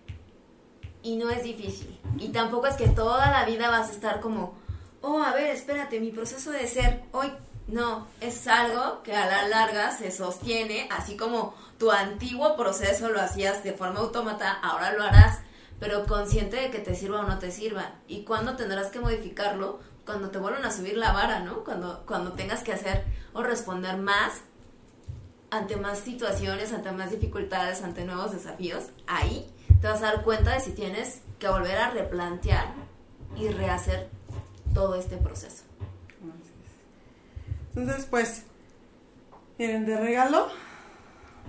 y 1.02 1.16
no 1.16 1.30
es 1.30 1.42
difícil. 1.42 1.98
Y 2.18 2.28
tampoco 2.28 2.66
es 2.66 2.76
que 2.76 2.88
toda 2.88 3.30
la 3.30 3.44
vida 3.44 3.70
vas 3.70 3.88
a 3.88 3.92
estar 3.92 4.20
como, 4.20 4.54
oh, 5.00 5.22
a 5.22 5.32
ver, 5.32 5.48
espérate, 5.48 6.00
mi 6.00 6.10
proceso 6.10 6.50
de 6.50 6.66
ser 6.66 7.02
hoy. 7.12 7.32
No, 7.66 8.06
es 8.22 8.48
algo 8.48 9.02
que 9.02 9.14
a 9.14 9.26
la 9.26 9.46
larga 9.46 9.90
se 9.90 10.10
sostiene, 10.10 10.88
así 10.90 11.18
como 11.18 11.54
tu 11.78 11.90
antiguo 11.90 12.56
proceso 12.56 13.10
lo 13.10 13.20
hacías 13.20 13.62
de 13.62 13.74
forma 13.74 14.00
autómata, 14.00 14.52
ahora 14.52 14.94
lo 14.94 15.02
harás, 15.02 15.40
pero 15.78 16.06
consciente 16.06 16.56
de 16.56 16.70
que 16.70 16.78
te 16.78 16.94
sirva 16.94 17.20
o 17.20 17.24
no 17.24 17.38
te 17.38 17.50
sirva. 17.50 17.92
¿Y 18.08 18.24
cuándo 18.24 18.56
tendrás 18.56 18.90
que 18.90 19.00
modificarlo? 19.00 19.80
Cuando 20.08 20.30
te 20.30 20.38
vuelvan 20.38 20.64
a 20.64 20.70
subir 20.70 20.96
la 20.96 21.12
vara, 21.12 21.40
¿no? 21.40 21.64
Cuando, 21.64 22.02
cuando 22.06 22.32
tengas 22.32 22.62
que 22.62 22.72
hacer 22.72 23.04
o 23.34 23.42
responder 23.42 23.98
más 23.98 24.40
ante 25.50 25.76
más 25.76 25.98
situaciones, 25.98 26.72
ante 26.72 26.90
más 26.92 27.10
dificultades, 27.10 27.82
ante 27.82 28.06
nuevos 28.06 28.32
desafíos, 28.32 28.84
ahí 29.06 29.52
te 29.82 29.86
vas 29.86 30.02
a 30.02 30.06
dar 30.06 30.24
cuenta 30.24 30.54
de 30.54 30.60
si 30.60 30.72
tienes 30.72 31.20
que 31.38 31.46
volver 31.48 31.76
a 31.76 31.90
replantear 31.90 32.72
y 33.36 33.48
rehacer 33.48 34.08
todo 34.72 34.94
este 34.94 35.18
proceso. 35.18 35.64
Entonces, 37.76 38.06
pues, 38.06 38.44
miren, 39.58 39.84
de 39.84 40.00
regalo, 40.00 40.48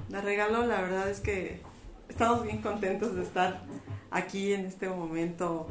de 0.09 0.19
regalo, 0.19 0.65
la 0.65 0.81
verdad 0.81 1.09
es 1.09 1.21
que 1.21 1.61
estamos 2.09 2.43
bien 2.43 2.61
contentos 2.61 3.15
de 3.15 3.23
estar 3.23 3.61
aquí 4.11 4.51
en 4.51 4.65
este 4.65 4.89
momento 4.89 5.69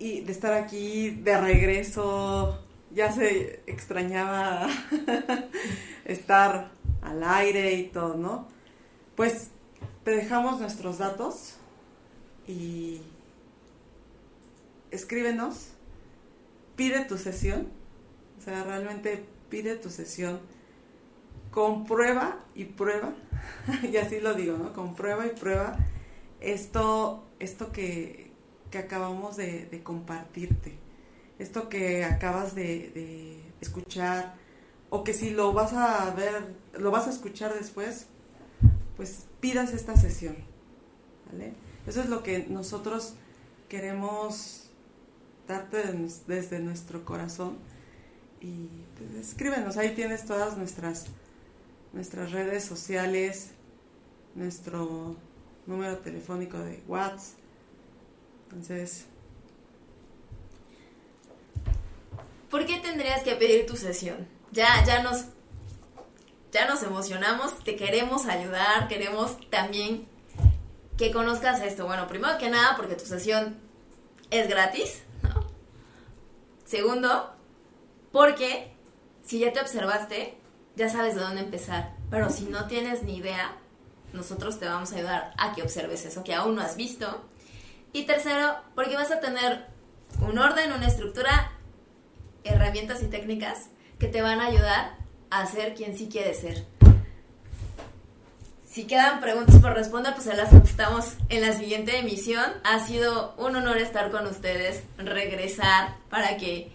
y 0.00 0.22
de 0.22 0.32
estar 0.32 0.54
aquí 0.54 1.10
de 1.10 1.38
regreso. 1.38 2.58
Ya 2.92 3.12
se 3.12 3.62
extrañaba 3.68 4.66
estar 6.04 6.72
al 7.02 7.22
aire 7.22 7.74
y 7.74 7.84
todo, 7.84 8.16
¿no? 8.16 8.48
Pues 9.14 9.50
te 10.02 10.10
dejamos 10.10 10.58
nuestros 10.58 10.98
datos 10.98 11.56
y 12.48 13.02
escríbenos, 14.90 15.68
pide 16.74 17.04
tu 17.04 17.16
sesión, 17.16 17.68
o 18.38 18.42
sea, 18.42 18.64
realmente 18.64 19.24
pide 19.50 19.76
tu 19.76 19.90
sesión, 19.90 20.40
comprueba 21.52 22.40
y 22.54 22.64
prueba, 22.64 23.12
y 23.82 23.96
así 23.98 24.18
lo 24.18 24.34
digo, 24.34 24.56
¿no? 24.56 24.72
Comprueba 24.72 25.26
y 25.26 25.30
prueba 25.30 25.76
esto, 26.40 27.24
esto 27.38 27.70
que, 27.70 28.29
acabamos 28.78 29.36
de, 29.36 29.80
compartirte, 29.82 30.78
esto 31.38 31.68
que 31.68 32.04
acabas 32.04 32.54
de, 32.54 33.42
escuchar, 33.60 34.34
o 34.88 35.04
que 35.04 35.12
si 35.12 35.30
lo 35.30 35.52
vas 35.52 35.72
a 35.72 36.10
ver, 36.10 36.54
lo 36.78 36.90
vas 36.90 37.06
a 37.06 37.10
escuchar 37.10 37.54
después, 37.54 38.06
pues 38.96 39.26
pidas 39.40 39.72
esta 39.72 39.96
sesión. 39.96 40.36
Eso 41.86 42.00
es 42.00 42.08
lo 42.08 42.22
que 42.22 42.46
nosotros 42.48 43.14
queremos 43.68 44.70
darte 45.46 45.82
desde 46.26 46.58
nuestro 46.60 47.04
corazón. 47.04 47.58
Y 48.40 48.68
pues, 48.96 49.28
escríbenos, 49.28 49.76
ahí 49.76 49.94
tienes 49.94 50.24
todas 50.24 50.56
nuestras, 50.56 51.06
nuestras 51.92 52.32
redes 52.32 52.64
sociales, 52.64 53.50
nuestro 54.34 55.16
número 55.66 55.98
telefónico 55.98 56.58
de 56.58 56.82
WhatsApp. 56.88 57.39
Entonces... 58.50 59.06
¿Por 62.50 62.66
qué 62.66 62.78
tendrías 62.78 63.22
que 63.22 63.36
pedir 63.36 63.64
tu 63.64 63.76
sesión? 63.76 64.26
Ya, 64.50 64.84
ya 64.84 65.02
nos 65.02 65.26
ya 66.52 66.66
nos 66.66 66.82
emocionamos, 66.82 67.62
te 67.62 67.76
queremos 67.76 68.26
ayudar, 68.26 68.88
queremos 68.88 69.38
también 69.50 70.08
que 70.98 71.12
conozcas 71.12 71.60
esto. 71.62 71.86
Bueno, 71.86 72.08
primero 72.08 72.38
que 72.38 72.50
nada, 72.50 72.76
porque 72.76 72.96
tu 72.96 73.06
sesión 73.06 73.56
es 74.30 74.48
gratis, 74.48 75.02
¿no? 75.22 75.46
Segundo, 76.64 77.32
porque 78.10 78.72
si 79.24 79.38
ya 79.38 79.52
te 79.52 79.60
observaste, 79.60 80.36
ya 80.74 80.88
sabes 80.88 81.14
de 81.14 81.20
dónde 81.20 81.42
empezar. 81.42 81.94
Pero 82.10 82.30
si 82.30 82.44
no 82.46 82.66
tienes 82.66 83.04
ni 83.04 83.18
idea, 83.18 83.56
nosotros 84.12 84.58
te 84.58 84.66
vamos 84.66 84.92
a 84.92 84.96
ayudar 84.96 85.34
a 85.38 85.54
que 85.54 85.62
observes 85.62 86.04
eso 86.04 86.24
que 86.24 86.34
aún 86.34 86.56
no 86.56 86.62
has 86.62 86.76
visto. 86.76 87.24
Y 87.92 88.04
tercero, 88.04 88.56
porque 88.74 88.96
vas 88.96 89.10
a 89.10 89.20
tener 89.20 89.66
un 90.20 90.38
orden, 90.38 90.72
una 90.72 90.86
estructura, 90.86 91.52
herramientas 92.44 93.02
y 93.02 93.06
técnicas 93.06 93.70
que 93.98 94.06
te 94.06 94.22
van 94.22 94.40
a 94.40 94.46
ayudar 94.46 94.96
a 95.30 95.46
ser 95.46 95.74
quien 95.74 95.96
sí 95.96 96.08
quiere 96.08 96.34
ser. 96.34 96.66
Si 98.70 98.84
quedan 98.84 99.20
preguntas 99.20 99.56
por 99.56 99.74
responder, 99.74 100.14
pues 100.14 100.24
se 100.24 100.36
las 100.36 100.50
contestamos 100.50 101.14
en 101.28 101.40
la 101.40 101.52
siguiente 101.52 101.98
emisión. 101.98 102.44
Ha 102.62 102.78
sido 102.86 103.34
un 103.36 103.56
honor 103.56 103.78
estar 103.78 104.12
con 104.12 104.26
ustedes, 104.28 104.84
regresar 104.96 105.96
para 106.08 106.36
que 106.36 106.70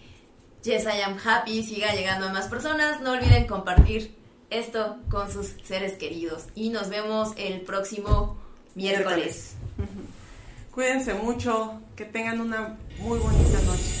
Yes 0.62 0.84
I 0.84 1.00
Am 1.00 1.16
Happy 1.24 1.62
siga 1.62 1.94
llegando 1.94 2.26
a 2.26 2.32
más 2.32 2.48
personas. 2.48 3.00
No 3.00 3.12
olviden 3.12 3.46
compartir 3.46 4.14
esto 4.50 4.98
con 5.10 5.32
sus 5.32 5.54
seres 5.64 5.94
queridos. 5.94 6.44
Y 6.54 6.68
nos 6.68 6.90
vemos 6.90 7.32
el 7.38 7.62
próximo 7.62 8.36
miércoles. 8.74 9.56
Cuídense 10.76 11.14
mucho, 11.14 11.80
que 11.96 12.04
tengan 12.04 12.38
una 12.38 12.76
muy 12.98 13.18
bonita 13.18 13.62
noche. 13.62 13.95